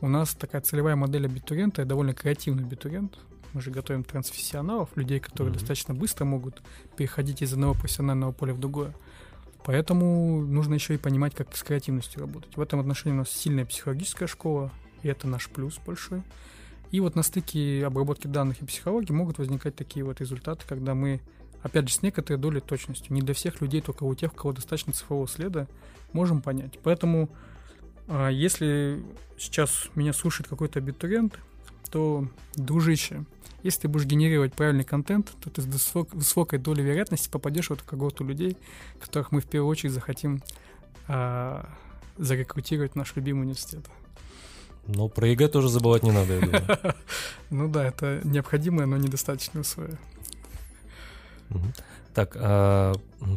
у 0.00 0.08
нас 0.08 0.34
такая 0.34 0.60
целевая 0.60 0.96
модель 0.96 1.26
абитуриента, 1.26 1.84
довольно 1.84 2.12
креативный 2.12 2.64
абитуриент. 2.64 3.18
Мы 3.52 3.62
же 3.62 3.70
готовим 3.70 4.02
трансфессионалов, 4.02 4.90
людей, 4.96 5.20
которые 5.20 5.52
mm-hmm. 5.52 5.58
достаточно 5.58 5.94
быстро 5.94 6.24
могут 6.24 6.60
переходить 6.96 7.40
из 7.40 7.52
одного 7.52 7.74
профессионального 7.74 8.32
поля 8.32 8.52
в 8.52 8.58
другое. 8.58 8.92
Поэтому 9.64 10.42
нужно 10.42 10.74
еще 10.74 10.94
и 10.94 10.98
понимать, 10.98 11.34
как 11.34 11.56
с 11.56 11.62
креативностью 11.62 12.20
работать. 12.20 12.56
В 12.56 12.60
этом 12.60 12.80
отношении 12.80 13.16
у 13.16 13.20
нас 13.20 13.30
сильная 13.30 13.64
психологическая 13.64 14.28
школа, 14.28 14.70
и 15.02 15.08
это 15.08 15.26
наш 15.26 15.48
плюс 15.48 15.80
большой. 15.84 16.22
И 16.90 17.00
вот 17.00 17.16
на 17.16 17.22
стыке 17.22 17.84
обработки 17.84 18.26
данных 18.26 18.60
и 18.60 18.66
психологии 18.66 19.12
могут 19.12 19.38
возникать 19.38 19.74
такие 19.74 20.04
вот 20.04 20.20
результаты, 20.20 20.64
когда 20.68 20.94
мы, 20.94 21.20
опять 21.62 21.88
же, 21.88 21.94
с 21.94 22.02
некоторой 22.02 22.38
долей 22.38 22.60
точности, 22.60 23.10
не 23.10 23.22
для 23.22 23.32
всех 23.34 23.62
людей, 23.62 23.80
только 23.80 24.04
у 24.04 24.14
тех, 24.14 24.32
у 24.34 24.36
кого 24.36 24.52
достаточно 24.52 24.92
цифрового 24.92 25.26
следа, 25.26 25.66
можем 26.12 26.42
понять. 26.42 26.78
Поэтому, 26.82 27.30
а, 28.06 28.28
если 28.28 29.02
сейчас 29.38 29.88
меня 29.94 30.12
слушает 30.12 30.46
какой-то 30.46 30.78
абитуриент, 30.78 31.38
то, 31.90 32.28
дружище, 32.54 33.24
если 33.64 33.80
ты 33.80 33.88
будешь 33.88 34.04
генерировать 34.04 34.52
правильный 34.52 34.84
контент, 34.84 35.32
то 35.40 35.50
ты 35.50 35.62
с 35.62 35.94
высокой 35.94 36.58
долей 36.58 36.84
вероятности 36.84 37.30
попадешь 37.30 37.70
в 37.70 37.72
эту 37.72 37.84
когорту 37.84 38.22
людей, 38.22 38.56
которых 39.00 39.32
мы 39.32 39.40
в 39.40 39.46
первую 39.46 39.70
очередь 39.70 39.92
захотим 39.92 40.42
а, 41.08 41.66
зарекрутировать 42.18 42.92
в 42.92 42.96
наш 42.96 43.16
любимый 43.16 43.42
университет. 43.42 43.86
Но 44.86 45.08
про 45.08 45.28
ЕГЭ 45.28 45.48
тоже 45.48 45.70
забывать 45.70 46.02
не 46.02 46.12
надо, 46.12 46.34
я 46.34 46.40
думаю. 46.40 46.64
Ну 47.50 47.68
да, 47.68 47.86
это 47.86 48.20
необходимое, 48.24 48.86
но 48.86 48.98
недостаточное 48.98 49.62
условие. 49.62 49.98
Так, 52.12 52.36
а 52.38 52.92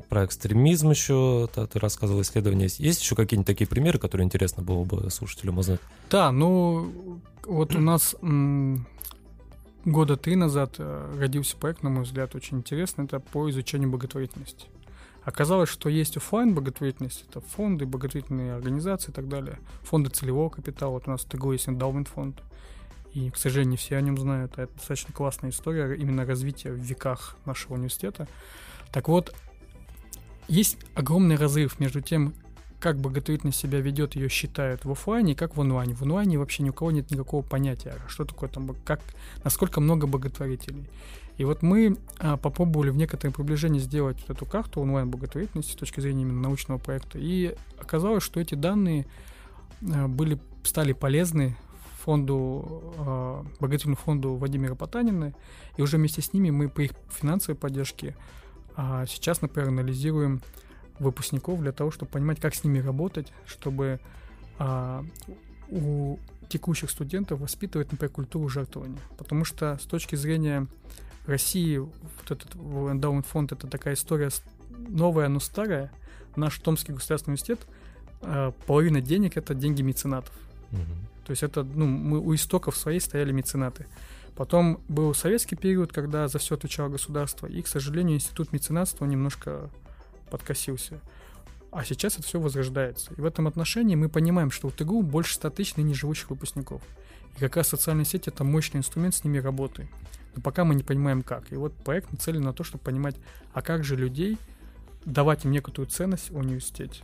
про 0.09 0.25
экстремизм 0.25 0.89
еще 0.89 1.49
ты 1.53 1.79
рассказывал 1.79 2.21
исследования. 2.21 2.67
Есть 2.77 3.01
еще 3.01 3.15
какие-нибудь 3.15 3.47
такие 3.47 3.67
примеры, 3.67 3.97
которые 3.97 4.25
интересно 4.25 4.61
было 4.61 4.83
бы 4.83 5.09
слушателям 5.09 5.57
узнать? 5.57 5.79
Да, 6.11 6.31
ну 6.31 7.21
вот 7.45 7.75
у 7.75 7.79
нас 7.79 8.15
года 9.87 10.17
три 10.17 10.35
назад 10.35 10.75
э, 10.77 11.15
родился 11.17 11.55
проект, 11.57 11.81
на 11.81 11.89
мой 11.89 12.03
взгляд, 12.03 12.35
очень 12.35 12.57
интересный. 12.57 13.05
Это 13.05 13.19
по 13.19 13.49
изучению 13.49 13.89
благотворительности. 13.89 14.67
Оказалось, 15.23 15.69
что 15.69 15.89
есть 15.89 16.15
офлайн 16.17 16.53
благотворительность, 16.53 17.25
это 17.29 17.41
фонды, 17.41 17.85
благотворительные 17.85 18.53
организации 18.53 19.11
и 19.11 19.13
так 19.13 19.27
далее. 19.27 19.59
Фонды 19.83 20.09
целевого 20.09 20.49
капитала. 20.49 20.91
Вот 20.91 21.07
у 21.07 21.11
нас 21.11 21.21
в 21.21 21.29
ТГУ 21.29 21.53
есть 21.53 21.67
эндаумент 21.67 22.07
фонд. 22.07 22.41
И, 23.13 23.29
к 23.29 23.37
сожалению, 23.37 23.71
не 23.71 23.77
все 23.77 23.97
о 23.97 24.01
нем 24.01 24.17
знают. 24.17 24.53
А 24.57 24.63
это 24.63 24.73
достаточно 24.75 25.13
классная 25.13 25.49
история 25.49 25.95
именно 25.95 26.25
развития 26.25 26.71
в 26.71 26.77
веках 26.77 27.35
нашего 27.45 27.73
университета. 27.73 28.27
Так 28.91 29.07
вот, 29.07 29.33
есть 30.47 30.77
огромный 30.95 31.35
разрыв 31.35 31.79
между 31.79 32.01
тем, 32.01 32.33
как 32.79 32.97
благотворительность 32.97 33.59
себя 33.59 33.79
ведет, 33.79 34.15
ее 34.15 34.29
считают 34.29 34.85
в 34.85 34.91
офлайне, 34.91 35.35
как 35.35 35.57
в 35.57 35.61
онлайне. 35.61 35.95
В 35.95 36.03
онлайне 36.03 36.37
вообще 36.37 36.63
ни 36.63 36.69
у 36.69 36.73
кого 36.73 36.91
нет 36.91 37.09
никакого 37.09 37.41
понятия, 37.41 37.95
что 38.07 38.25
такое 38.25 38.49
там, 38.49 38.75
как, 38.85 39.01
насколько 39.43 39.81
много 39.81 40.05
благотворителей. 40.05 40.87
И 41.37 41.43
вот 41.43 41.61
мы 41.61 41.97
а, 42.19 42.37
попробовали 42.37 42.89
в 42.89 42.97
некотором 42.97 43.33
приближении 43.33 43.79
сделать 43.79 44.17
вот 44.27 44.37
эту 44.37 44.45
карту 44.45 44.81
онлайн-благотворительности 44.81 45.71
с 45.71 45.75
точки 45.75 45.99
зрения 45.99 46.23
именно 46.23 46.41
научного 46.41 46.79
проекта. 46.79 47.19
И 47.19 47.55
оказалось, 47.79 48.23
что 48.23 48.39
эти 48.39 48.55
данные 48.55 49.05
а, 49.93 50.07
были, 50.07 50.39
стали 50.63 50.93
полезны 50.93 51.55
фонду, 51.99 52.93
а, 52.97 53.43
благотворительному 53.59 53.97
фонду 53.97 54.35
Владимира 54.35 54.75
Потанина. 54.75 55.33
И 55.77 55.81
уже 55.81 55.97
вместе 55.97 56.21
с 56.21 56.33
ними 56.33 56.49
мы 56.49 56.69
по 56.69 56.81
их 56.81 56.91
финансовой 57.09 57.55
поддержке 57.55 58.15
а, 58.75 59.05
сейчас, 59.07 59.41
например, 59.41 59.69
анализируем 59.69 60.41
выпускников 60.99 61.61
для 61.61 61.71
того, 61.71 61.91
чтобы 61.91 62.11
понимать, 62.11 62.39
как 62.39 62.55
с 62.55 62.63
ними 62.63 62.79
работать, 62.79 63.31
чтобы 63.45 63.99
а, 64.59 65.03
у 65.69 66.17
текущих 66.49 66.89
студентов 66.89 67.39
воспитывать, 67.39 67.91
например, 67.91 68.11
культуру 68.11 68.49
жертвования. 68.49 68.99
Потому 69.17 69.45
что 69.45 69.77
с 69.81 69.85
точки 69.85 70.15
зрения 70.15 70.67
России 71.25 71.77
вот 71.77 71.91
этот 72.25 72.55
эндаумент 72.55 73.25
фонд 73.25 73.51
это 73.51 73.67
такая 73.67 73.95
история 73.95 74.29
новая, 74.69 75.27
но 75.27 75.39
старая. 75.39 75.91
Наш 76.35 76.57
Томский 76.59 76.93
государственный 76.93 77.33
университет 77.33 77.59
э, 78.21 78.51
половина 78.65 79.01
денег 79.01 79.37
это 79.37 79.53
деньги 79.53 79.81
меценатов. 79.81 80.33
Угу. 80.71 80.81
То 81.25 81.31
есть 81.31 81.43
это, 81.43 81.63
ну, 81.63 81.85
мы 81.85 82.19
у 82.19 82.33
истоков 82.33 82.77
своей 82.77 82.99
стояли 82.99 83.31
меценаты. 83.31 83.87
Потом 84.35 84.79
был 84.87 85.13
советский 85.13 85.55
период, 85.55 85.91
когда 85.91 86.27
за 86.27 86.37
все 86.37 86.55
отвечало 86.55 86.89
государство, 86.89 87.47
и, 87.47 87.61
к 87.61 87.67
сожалению, 87.67 88.17
институт 88.17 88.53
меценатства 88.53 89.05
немножко 89.05 89.69
подкосился. 90.29 90.99
А 91.71 91.83
сейчас 91.83 92.15
это 92.15 92.23
все 92.23 92.39
возрождается. 92.39 93.13
И 93.15 93.21
в 93.21 93.25
этом 93.25 93.47
отношении 93.47 93.95
мы 93.95 94.09
понимаем, 94.09 94.51
что 94.51 94.67
у 94.67 94.71
ТГУ 94.71 95.01
больше 95.01 95.35
100 95.35 95.49
тысяч 95.51 95.75
ныне 95.75 95.93
живущих 95.93 96.29
выпускников. 96.29 96.81
И 97.35 97.39
как 97.39 97.57
раз 97.57 97.67
социальные 97.67 98.05
сети— 98.05 98.29
это 98.33 98.43
мощный 98.43 98.77
инструмент 98.77 99.15
с 99.15 99.23
ними 99.23 99.37
работы 99.37 99.89
но 100.37 100.43
пока 100.43 100.63
мы 100.63 100.75
не 100.75 100.83
понимаем 100.83 101.23
как. 101.23 101.51
И 101.51 101.55
вот 101.55 101.73
проект 101.73 102.11
нацелен 102.11 102.43
на 102.43 102.53
то, 102.53 102.63
чтобы 102.63 102.83
понимать, 102.83 103.15
а 103.53 103.63
как 103.63 103.83
же 103.83 103.95
людей 103.95 104.37
давать 105.03 105.45
им 105.45 105.51
некую 105.51 105.87
ценность 105.87 106.29
в 106.29 106.37
университете, 106.37 107.01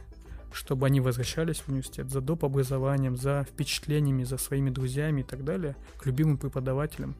чтобы 0.53 0.85
они 0.85 1.01
возвращались 1.01 1.59
в 1.61 1.69
университет 1.69 2.11
за 2.11 2.21
доп. 2.21 2.45
образованием, 2.45 3.17
за 3.17 3.45
впечатлениями, 3.49 4.23
за 4.23 4.37
своими 4.37 4.69
друзьями 4.69 5.21
и 5.21 5.23
так 5.23 5.43
далее, 5.43 5.75
к 5.97 6.05
любимым 6.05 6.37
преподавателям. 6.37 7.15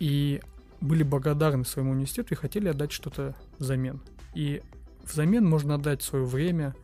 И 0.00 0.42
были 0.80 1.04
благодарны 1.04 1.64
своему 1.64 1.92
университету 1.92 2.34
и 2.34 2.36
хотели 2.36 2.66
отдать 2.66 2.90
что-то 2.90 3.36
взамен. 3.60 4.00
И 4.34 4.60
взамен 5.04 5.44
можно 5.44 5.74
отдать 5.74 6.02
свое 6.02 6.24
время, 6.24 6.74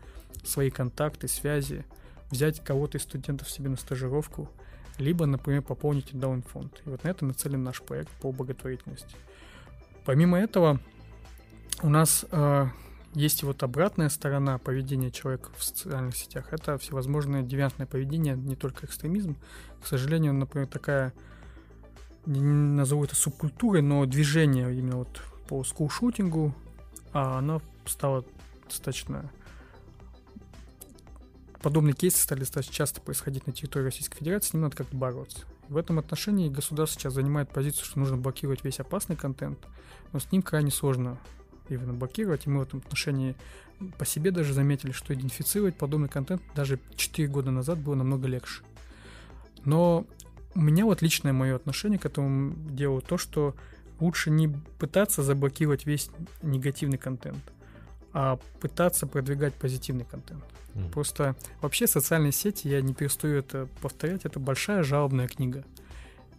свои 0.44 0.70
контакты, 0.70 1.28
связи, 1.28 1.84
взять 2.30 2.62
кого-то 2.62 2.98
из 2.98 3.02
студентов 3.02 3.50
себе 3.50 3.70
на 3.70 3.76
стажировку– 3.76 4.50
либо, 4.98 5.26
например, 5.26 5.62
пополнить 5.62 6.10
даун 6.12 6.42
фонд. 6.42 6.82
И 6.84 6.90
вот 6.90 7.04
на 7.04 7.08
это 7.08 7.24
нацелен 7.24 7.62
наш 7.62 7.80
проект 7.82 8.10
по 8.20 8.32
благотворительности. 8.32 9.16
Помимо 10.04 10.38
этого, 10.38 10.80
у 11.82 11.88
нас 11.88 12.26
э, 12.30 12.66
есть 13.14 13.42
вот 13.44 13.62
обратная 13.62 14.08
сторона 14.08 14.58
поведения 14.58 15.10
человека 15.10 15.50
в 15.56 15.62
социальных 15.62 16.16
сетях. 16.16 16.52
Это 16.52 16.78
всевозможное 16.78 17.42
девиантное 17.42 17.86
поведение, 17.86 18.36
не 18.36 18.56
только 18.56 18.86
экстремизм. 18.86 19.36
К 19.82 19.86
сожалению, 19.86 20.34
например, 20.34 20.66
такая, 20.66 21.12
не 22.26 22.42
назову 22.42 23.04
это 23.04 23.14
субкультурой, 23.14 23.82
но 23.82 24.04
движение 24.04 24.76
именно 24.76 24.98
вот 24.98 25.22
по 25.48 25.62
скулшутингу, 25.62 26.54
а 27.12 27.38
она 27.38 27.60
стала 27.88 28.24
достаточно 28.66 29.30
подобные 31.62 31.94
кейсы 31.94 32.18
стали 32.18 32.40
достаточно 32.40 32.74
часто 32.74 33.00
происходить 33.00 33.46
на 33.46 33.52
территории 33.52 33.86
Российской 33.86 34.18
Федерации, 34.18 34.56
ним 34.56 34.62
надо 34.62 34.76
как-то 34.76 34.96
бороться. 34.96 35.40
В 35.68 35.76
этом 35.76 35.98
отношении 35.98 36.48
государство 36.48 37.00
сейчас 37.00 37.14
занимает 37.14 37.50
позицию, 37.50 37.84
что 37.84 37.98
нужно 37.98 38.16
блокировать 38.16 38.64
весь 38.64 38.80
опасный 38.80 39.16
контент, 39.16 39.58
но 40.12 40.18
с 40.18 40.30
ним 40.32 40.42
крайне 40.42 40.70
сложно 40.70 41.18
именно 41.68 41.92
блокировать, 41.92 42.46
и 42.46 42.50
мы 42.50 42.60
в 42.60 42.62
этом 42.62 42.78
отношении 42.78 43.36
по 43.98 44.06
себе 44.06 44.30
даже 44.30 44.54
заметили, 44.54 44.92
что 44.92 45.12
идентифицировать 45.14 45.76
подобный 45.76 46.08
контент 46.08 46.42
даже 46.54 46.80
4 46.96 47.28
года 47.28 47.50
назад 47.50 47.78
было 47.78 47.94
намного 47.94 48.26
легче. 48.26 48.62
Но 49.64 50.06
у 50.54 50.60
меня 50.60 50.84
вот 50.84 51.02
личное 51.02 51.32
мое 51.32 51.54
отношение 51.54 51.98
к 51.98 52.06
этому 52.06 52.54
делу 52.70 53.00
то, 53.00 53.18
что 53.18 53.54
лучше 54.00 54.30
не 54.30 54.48
пытаться 54.78 55.22
заблокировать 55.22 55.84
весь 55.86 56.10
негативный 56.42 56.98
контент, 56.98 57.38
а 58.12 58.38
пытаться 58.60 59.06
продвигать 59.06 59.54
позитивный 59.54 60.04
контент. 60.04 60.44
Mm. 60.74 60.90
Просто 60.90 61.36
вообще 61.60 61.86
социальные 61.86 62.32
сети, 62.32 62.68
я 62.68 62.80
не 62.80 62.94
перестаю 62.94 63.38
это 63.38 63.68
повторять, 63.80 64.24
это 64.24 64.38
большая 64.38 64.82
жалобная 64.82 65.28
книга. 65.28 65.64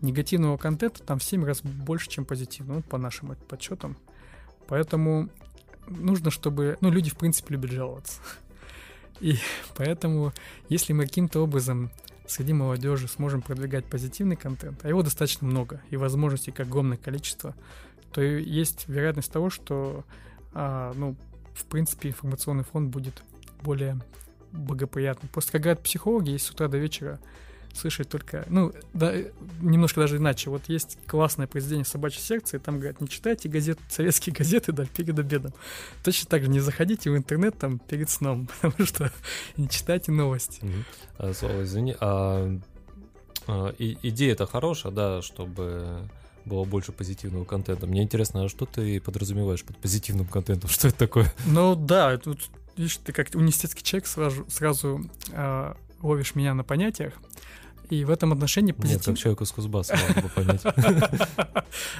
Негативного 0.01 0.57
контента 0.57 1.03
там 1.03 1.19
в 1.19 1.23
7 1.23 1.43
раз 1.43 1.61
больше, 1.61 2.09
чем 2.09 2.25
позитивного, 2.25 2.77
ну, 2.77 2.83
по 2.83 2.97
нашим 2.97 3.35
подсчетам. 3.47 3.97
Поэтому 4.67 5.29
нужно, 5.87 6.31
чтобы... 6.31 6.77
Ну, 6.81 6.89
люди, 6.89 7.09
в 7.09 7.17
принципе, 7.17 7.55
любят 7.55 7.71
жаловаться. 7.71 8.21
И 9.19 9.35
поэтому, 9.75 10.31
если 10.69 10.93
мы 10.93 11.03
каким-то 11.03 11.41
образом 11.41 11.91
среди 12.27 12.53
молодежи 12.53 13.07
сможем 13.07 13.41
продвигать 13.41 13.85
позитивный 13.85 14.35
контент, 14.35 14.85
а 14.85 14.87
его 14.87 15.01
достаточно 15.01 15.47
много, 15.47 15.81
и 15.89 15.97
возможностей 15.97 16.51
как 16.51 16.67
огромное 16.67 16.97
количество, 16.97 17.55
то 18.13 18.21
есть 18.21 18.87
вероятность 18.87 19.31
того, 19.31 19.49
что 19.49 20.05
а, 20.53 20.93
ну, 20.95 21.15
в 21.59 21.65
принципе, 21.65 22.09
информационный 22.09 22.63
фон 22.63 22.89
будет 22.89 23.23
более 23.61 23.99
благоприятным. 24.51 25.29
Просто, 25.31 25.53
как 25.53 25.61
говорят 25.61 25.83
психологи, 25.83 26.31
есть 26.31 26.45
с 26.45 26.51
утра 26.51 26.67
до 26.67 26.77
вечера 26.77 27.19
слышать 27.73 28.09
только, 28.09 28.45
ну, 28.49 28.73
да, 28.93 29.13
немножко 29.61 30.01
даже 30.01 30.17
иначе. 30.17 30.49
Вот 30.49 30.63
есть 30.67 30.97
классное 31.05 31.47
произведение 31.47 31.85
«Собачье 31.85 32.21
сердце», 32.21 32.57
и 32.57 32.59
там 32.59 32.77
говорят, 32.79 32.99
не 32.99 33.07
читайте 33.07 33.47
газет, 33.47 33.77
советские 33.89 34.33
газеты, 34.35 34.71
да, 34.71 34.85
перед 34.85 35.17
обедом. 35.19 35.53
Точно 36.03 36.27
так 36.27 36.43
же 36.43 36.49
не 36.49 36.59
заходите 36.59 37.11
в 37.11 37.17
интернет 37.17 37.57
там 37.57 37.79
перед 37.79 38.09
сном, 38.09 38.49
потому 38.61 38.87
что 38.87 39.11
не 39.55 39.69
читайте 39.69 40.11
новости. 40.11 40.63
А, 41.17 41.33
Слава, 41.33 41.63
извини, 41.63 41.95
а, 41.99 42.59
а 43.47 43.73
и, 43.77 43.97
идея 44.01 44.33
это 44.33 44.47
хорошая, 44.47 44.91
да, 44.91 45.21
чтобы 45.21 46.09
было 46.49 46.65
больше 46.65 46.91
позитивного 46.91 47.45
контента. 47.45 47.87
Мне 47.87 48.03
интересно, 48.03 48.43
а 48.43 48.49
что 48.49 48.65
ты 48.65 48.99
подразумеваешь 48.99 49.63
под 49.63 49.77
позитивным 49.77 50.25
контентом? 50.25 50.69
Что 50.69 50.89
это 50.89 50.97
такое? 50.97 51.31
Ну 51.45 51.75
да, 51.75 52.17
тут, 52.17 52.49
видишь, 52.75 52.97
ты 52.97 53.13
как 53.13 53.29
университетский 53.33 53.83
человек 53.83 54.07
сразу, 54.07 54.45
сразу 54.49 55.09
э, 55.31 55.73
ловишь 56.01 56.35
меня 56.35 56.53
на 56.53 56.63
понятиях. 56.63 57.13
И 57.89 58.05
в 58.05 58.11
этом 58.11 58.33
отношении 58.33 58.71
позитив... 58.71 58.97
Нет, 58.97 59.05
как 59.05 59.17
человек 59.17 59.41
из 59.41 59.51
Кузбасса, 59.51 59.97
бы 60.21 60.29
понять. 60.29 60.61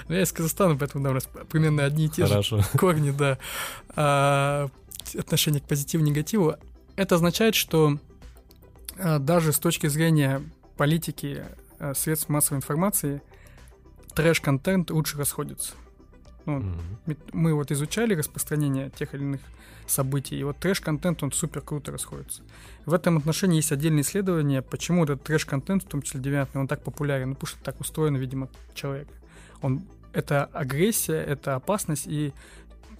Ну, 0.07 0.15
я 0.15 0.21
из 0.21 0.31
Казахстана, 0.31 0.75
поэтому 0.75 1.11
нас 1.11 1.27
примерно 1.49 1.85
одни 1.85 2.05
и 2.05 2.09
те 2.09 2.25
же 2.25 2.41
корни, 2.77 3.11
да. 3.11 3.39
А, 3.95 4.69
отношение 5.17 5.61
к 5.61 5.65
позитиву, 5.65 6.03
негативу. 6.03 6.55
Это 6.95 7.15
означает, 7.15 7.55
что 7.55 7.97
а, 8.97 9.17
даже 9.17 9.51
с 9.51 9.59
точки 9.59 9.87
зрения 9.87 10.43
политики 10.77 11.43
средств 11.95 12.29
массовой 12.29 12.57
информации 12.57 13.21
трэш-контент 14.23 14.91
лучше 14.91 15.17
расходится. 15.17 15.73
Ну, 16.45 16.63
мет- 17.05 17.33
мы 17.33 17.53
вот 17.53 17.71
изучали 17.71 18.15
распространение 18.15 18.89
тех 18.89 19.13
или 19.13 19.21
иных 19.21 19.41
событий, 19.87 20.39
и 20.39 20.43
вот 20.43 20.57
трэш-контент, 20.57 21.23
он 21.23 21.31
супер 21.31 21.61
круто 21.61 21.91
расходится. 21.91 22.41
В 22.85 22.93
этом 22.93 23.17
отношении 23.17 23.57
есть 23.57 23.71
отдельные 23.71 24.01
исследования, 24.01 24.61
почему 24.61 25.03
этот 25.03 25.23
трэш-контент, 25.23 25.83
в 25.83 25.87
том 25.87 26.01
числе 26.01 26.19
девиантный, 26.19 26.61
он 26.61 26.67
так 26.67 26.83
популярен, 26.83 27.29
ну, 27.29 27.35
потому 27.35 27.47
что 27.47 27.63
так 27.63 27.79
устроен, 27.79 28.15
видимо, 28.15 28.49
человек. 28.73 29.07
Он, 29.61 29.81
это 30.13 30.45
агрессия, 30.45 31.21
это 31.21 31.55
опасность, 31.55 32.07
и 32.07 32.33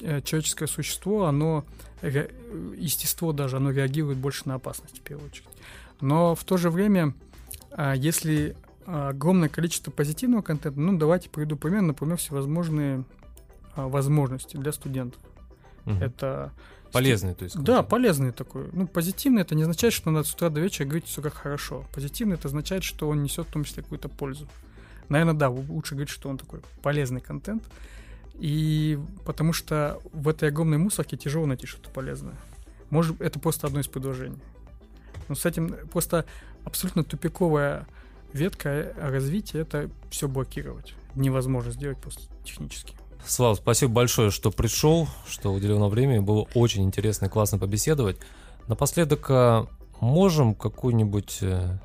э, 0.01 0.22
человеческое 0.22 0.67
существо, 0.67 1.26
оно, 1.26 1.63
ре- 2.01 2.32
естество 2.78 3.34
даже, 3.34 3.57
оно 3.57 3.72
реагирует 3.72 4.17
больше 4.17 4.43
на 4.45 4.55
опасность, 4.55 4.99
в 4.99 5.01
первую 5.01 5.30
очередь. 5.30 5.47
Но 6.01 6.34
в 6.34 6.43
то 6.43 6.57
же 6.57 6.70
время, 6.70 7.13
а, 7.72 7.93
если 7.93 8.55
огромное 8.91 9.49
количество 9.49 9.91
позитивного 9.91 10.41
контента, 10.41 10.79
ну, 10.79 10.97
давайте 10.97 11.29
приведу 11.29 11.55
пример, 11.55 11.81
например, 11.81 12.17
всевозможные 12.17 13.03
а, 13.75 13.87
возможности 13.87 14.57
для 14.57 14.71
студентов. 14.71 15.21
Мгм. 15.85 16.01
Это 16.01 16.51
Полезный, 16.91 17.35
то 17.35 17.43
есть. 17.43 17.55
да, 17.55 17.63
контент. 17.75 17.89
полезный 17.89 18.31
такой. 18.31 18.69
Ну, 18.73 18.87
позитивный 18.87 19.43
это 19.43 19.53
не 19.53 19.61
означает, 19.61 19.93
что 19.93 20.09
надо 20.09 20.27
с 20.27 20.33
утра 20.33 20.49
до 20.49 20.59
вечера 20.59 20.85
говорить 20.87 21.05
все 21.05 21.21
как 21.21 21.33
хорошо. 21.35 21.85
Позитивный 21.93 22.35
это 22.35 22.47
означает, 22.47 22.83
что 22.83 23.07
он 23.07 23.21
несет 23.21 23.47
в 23.47 23.51
том 23.51 23.63
числе 23.63 23.83
какую-то 23.83 24.09
пользу. 24.09 24.47
Наверное, 25.07 25.33
да, 25.35 25.47
лу- 25.47 25.67
лучше 25.71 25.95
говорить, 25.95 26.09
что 26.09 26.29
он 26.29 26.37
такой 26.37 26.61
полезный 26.81 27.21
контент. 27.21 27.63
И 28.35 28.97
потому 29.25 29.53
что 29.53 29.99
в 30.13 30.27
этой 30.29 30.49
огромной 30.49 30.77
мусорке 30.77 31.17
тяжело 31.17 31.45
найти 31.45 31.67
что-то 31.67 31.89
полезное. 31.89 32.35
Может, 32.89 33.21
это 33.21 33.39
просто 33.39 33.67
одно 33.67 33.81
из 33.81 33.87
предложений. 33.87 34.39
Но 35.27 35.35
с 35.35 35.45
этим 35.45 35.75
просто 35.91 36.25
абсолютно 36.63 37.03
тупиковая 37.03 37.85
ветка 38.34 38.93
развития 38.97 39.59
это 39.59 39.89
все 40.09 40.27
блокировать. 40.27 40.93
Невозможно 41.15 41.71
сделать 41.71 41.97
просто 41.97 42.21
технически. 42.43 42.93
Слава, 43.25 43.55
спасибо 43.55 43.91
большое, 43.93 44.32
что 44.32 44.51
пришел, 44.51 45.07
что 45.27 45.53
уделил 45.53 45.80
нам 45.80 45.89
время. 45.89 46.21
Было 46.21 46.47
очень 46.53 46.84
интересно 46.84 47.25
и 47.25 47.30
классно 47.30 47.57
побеседовать. 47.57 48.17
Напоследок, 48.67 49.25
а, 49.30 49.67
можем 49.99 50.55
какую-нибудь, 50.55 51.39
э, 51.41 51.77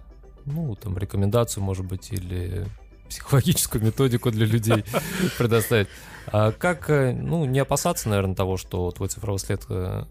ну, 0.44 0.74
там, 0.76 0.96
рекомендацию, 0.96 1.62
может 1.62 1.84
быть, 1.84 2.12
или 2.12 2.66
психологическую 3.08 3.82
методику 3.84 4.30
для 4.30 4.46
людей 4.46 4.84
предоставить? 5.38 5.88
А 6.26 6.52
как, 6.52 6.88
э, 6.90 7.12
ну, 7.12 7.44
не 7.44 7.58
опасаться, 7.58 8.08
наверное, 8.08 8.34
того, 8.34 8.56
что 8.56 8.90
твой 8.90 9.08
цифровой 9.08 9.38
след 9.38 9.64
э, 9.68 10.04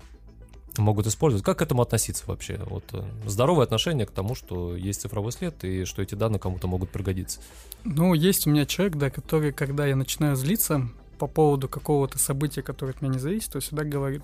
могут 0.77 1.07
использовать? 1.07 1.45
Как 1.45 1.59
к 1.59 1.61
этому 1.61 1.81
относиться 1.81 2.23
вообще? 2.27 2.59
Вот 2.65 2.83
э, 2.93 3.03
здоровое 3.25 3.63
отношение 3.65 4.05
к 4.05 4.11
тому, 4.11 4.35
что 4.35 4.75
есть 4.75 5.01
цифровой 5.01 5.31
след 5.31 5.63
и 5.63 5.85
что 5.85 6.01
эти 6.01 6.15
данные 6.15 6.39
кому-то 6.39 6.67
могут 6.67 6.89
пригодиться. 6.89 7.39
Ну, 7.83 8.13
есть 8.13 8.47
у 8.47 8.49
меня 8.49 8.65
человек, 8.65 8.97
да, 8.97 9.09
который, 9.09 9.51
когда 9.51 9.85
я 9.85 9.95
начинаю 9.95 10.35
злиться 10.35 10.89
по 11.19 11.27
поводу 11.27 11.67
какого-то 11.67 12.17
события, 12.17 12.61
которое 12.61 12.91
от 12.91 13.01
меня 13.01 13.13
не 13.13 13.19
зависит, 13.19 13.51
то 13.51 13.59
всегда 13.59 13.83
говорит, 13.83 14.23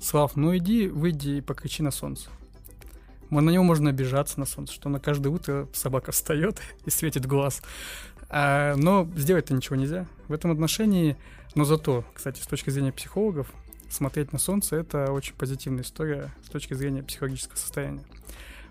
Слав, 0.00 0.36
ну 0.36 0.56
иди, 0.56 0.88
выйди 0.88 1.30
и 1.30 1.40
покричи 1.40 1.82
на 1.82 1.90
солнце. 1.90 2.28
На 3.30 3.40
него 3.50 3.64
можно 3.64 3.90
обижаться 3.90 4.38
на 4.38 4.46
солнце, 4.46 4.74
что 4.74 4.88
на 4.88 5.00
каждое 5.00 5.30
утро 5.30 5.68
собака 5.72 6.12
встает 6.12 6.60
и 6.84 6.90
светит 6.90 7.26
глаз. 7.26 7.62
А, 8.28 8.74
но 8.76 9.08
сделать-то 9.16 9.54
ничего 9.54 9.76
нельзя. 9.76 10.06
В 10.28 10.32
этом 10.32 10.50
отношении, 10.50 11.16
но 11.54 11.64
зато, 11.64 12.04
кстати, 12.12 12.40
с 12.40 12.46
точки 12.46 12.70
зрения 12.70 12.92
психологов, 12.92 13.52
смотреть 13.88 14.32
на 14.32 14.38
солнце— 14.38 14.76
это 14.76 15.12
очень 15.12 15.34
позитивная 15.34 15.82
история 15.82 16.30
с 16.44 16.48
точки 16.48 16.74
зрения 16.74 17.02
психологического 17.02 17.56
состояния. 17.56 18.04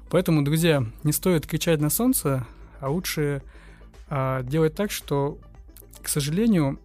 Поэтому, 0.09 0.43
друзья, 0.43 0.85
не 1.03 1.11
стоит 1.11 1.47
кричать 1.47 1.79
на 1.79 1.89
солнце, 1.89 2.45
а 2.79 2.89
лучше 2.89 3.41
а, 4.09 4.43
делать 4.43 4.75
так, 4.75 4.91
что, 4.91 5.37
к 6.01 6.07
сожалению, 6.07 6.79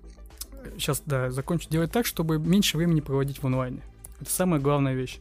сейчас, 0.78 1.03
да, 1.05 1.31
закончу, 1.31 1.68
делать 1.68 1.93
так, 1.93 2.07
чтобы 2.07 2.39
меньше 2.39 2.76
времени 2.76 3.01
проводить 3.01 3.43
в 3.43 3.47
онлайне. 3.47 3.83
Это 4.20 4.31
самая 4.31 4.61
главная 4.61 4.95
вещь. 4.95 5.18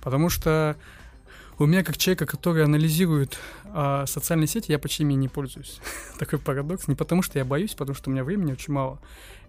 Потому 0.00 0.28
что 0.28 0.76
у 1.58 1.66
меня, 1.66 1.82
как 1.82 1.96
человека, 1.96 2.26
который 2.26 2.64
анализирует 2.64 3.38
а, 3.66 4.06
социальные 4.06 4.48
сети, 4.48 4.72
я 4.72 4.78
почти 4.78 5.04
ими 5.04 5.14
не 5.14 5.28
пользуюсь. 5.28 5.80
Такой 6.18 6.38
парадокс. 6.38 6.88
Не 6.88 6.94
потому 6.94 7.22
что 7.22 7.38
я 7.38 7.44
боюсь, 7.44 7.74
потому 7.74 7.94
что 7.94 8.10
у 8.10 8.12
меня 8.12 8.24
времени 8.24 8.52
очень 8.52 8.72
мало. 8.72 8.98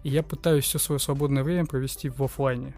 И 0.04 0.08
я 0.08 0.22
пытаюсь 0.22 0.64
все 0.64 0.78
свое 0.78 1.00
свободное 1.00 1.42
время 1.42 1.66
провести 1.66 2.08
в 2.08 2.22
оффлайне 2.22 2.74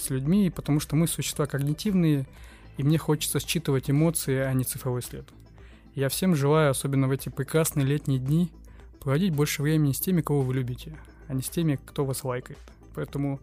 с 0.00 0.10
людьми, 0.10 0.50
потому 0.50 0.80
что 0.80 0.96
мы 0.96 1.06
существа 1.06 1.46
когнитивные, 1.46 2.26
и 2.76 2.82
мне 2.82 2.98
хочется 2.98 3.40
считывать 3.40 3.90
эмоции, 3.90 4.38
а 4.38 4.52
не 4.52 4.64
цифровой 4.64 5.02
след. 5.02 5.28
Я 5.94 6.08
всем 6.08 6.34
желаю, 6.34 6.70
особенно 6.70 7.08
в 7.08 7.10
эти 7.10 7.28
прекрасные 7.28 7.84
летние 7.84 8.18
дни, 8.18 8.50
проводить 9.00 9.34
больше 9.34 9.62
времени 9.62 9.92
с 9.92 10.00
теми, 10.00 10.20
кого 10.20 10.42
вы 10.42 10.54
любите, 10.54 10.96
а 11.28 11.34
не 11.34 11.42
с 11.42 11.48
теми, 11.48 11.78
кто 11.84 12.04
вас 12.04 12.24
лайкает. 12.24 12.58
Поэтому 12.94 13.40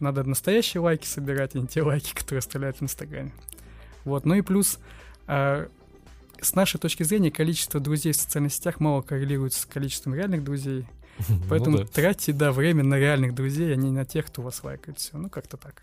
надо 0.00 0.24
настоящие 0.24 0.80
лайки 0.80 1.06
собирать, 1.06 1.54
а 1.54 1.58
не 1.58 1.66
те 1.66 1.82
лайки, 1.82 2.14
которые 2.14 2.40
оставляют 2.40 2.78
в 2.78 2.82
Инстаграме. 2.82 3.32
Вот. 4.04 4.24
Ну 4.24 4.34
и 4.34 4.42
плюс, 4.42 4.78
а, 5.26 5.68
с 6.40 6.54
нашей 6.54 6.78
точки 6.78 7.02
зрения, 7.04 7.30
количество 7.30 7.78
друзей 7.78 8.12
в 8.12 8.16
социальных 8.16 8.52
сетях 8.52 8.80
мало 8.80 9.02
коррелирует 9.02 9.54
с 9.54 9.64
количеством 9.64 10.14
реальных 10.14 10.42
друзей. 10.42 10.86
Ну 11.28 11.36
Поэтому 11.48 11.78
да. 11.78 11.84
тратьте, 11.84 12.32
да, 12.32 12.52
время 12.52 12.82
на 12.82 12.98
реальных 12.98 13.34
друзей, 13.34 13.72
а 13.72 13.76
не 13.76 13.90
на 13.90 14.04
тех, 14.04 14.26
кто 14.26 14.42
вас 14.42 14.64
лайкает. 14.64 14.98
Все, 14.98 15.16
ну 15.18 15.28
как-то 15.28 15.56
так. 15.56 15.82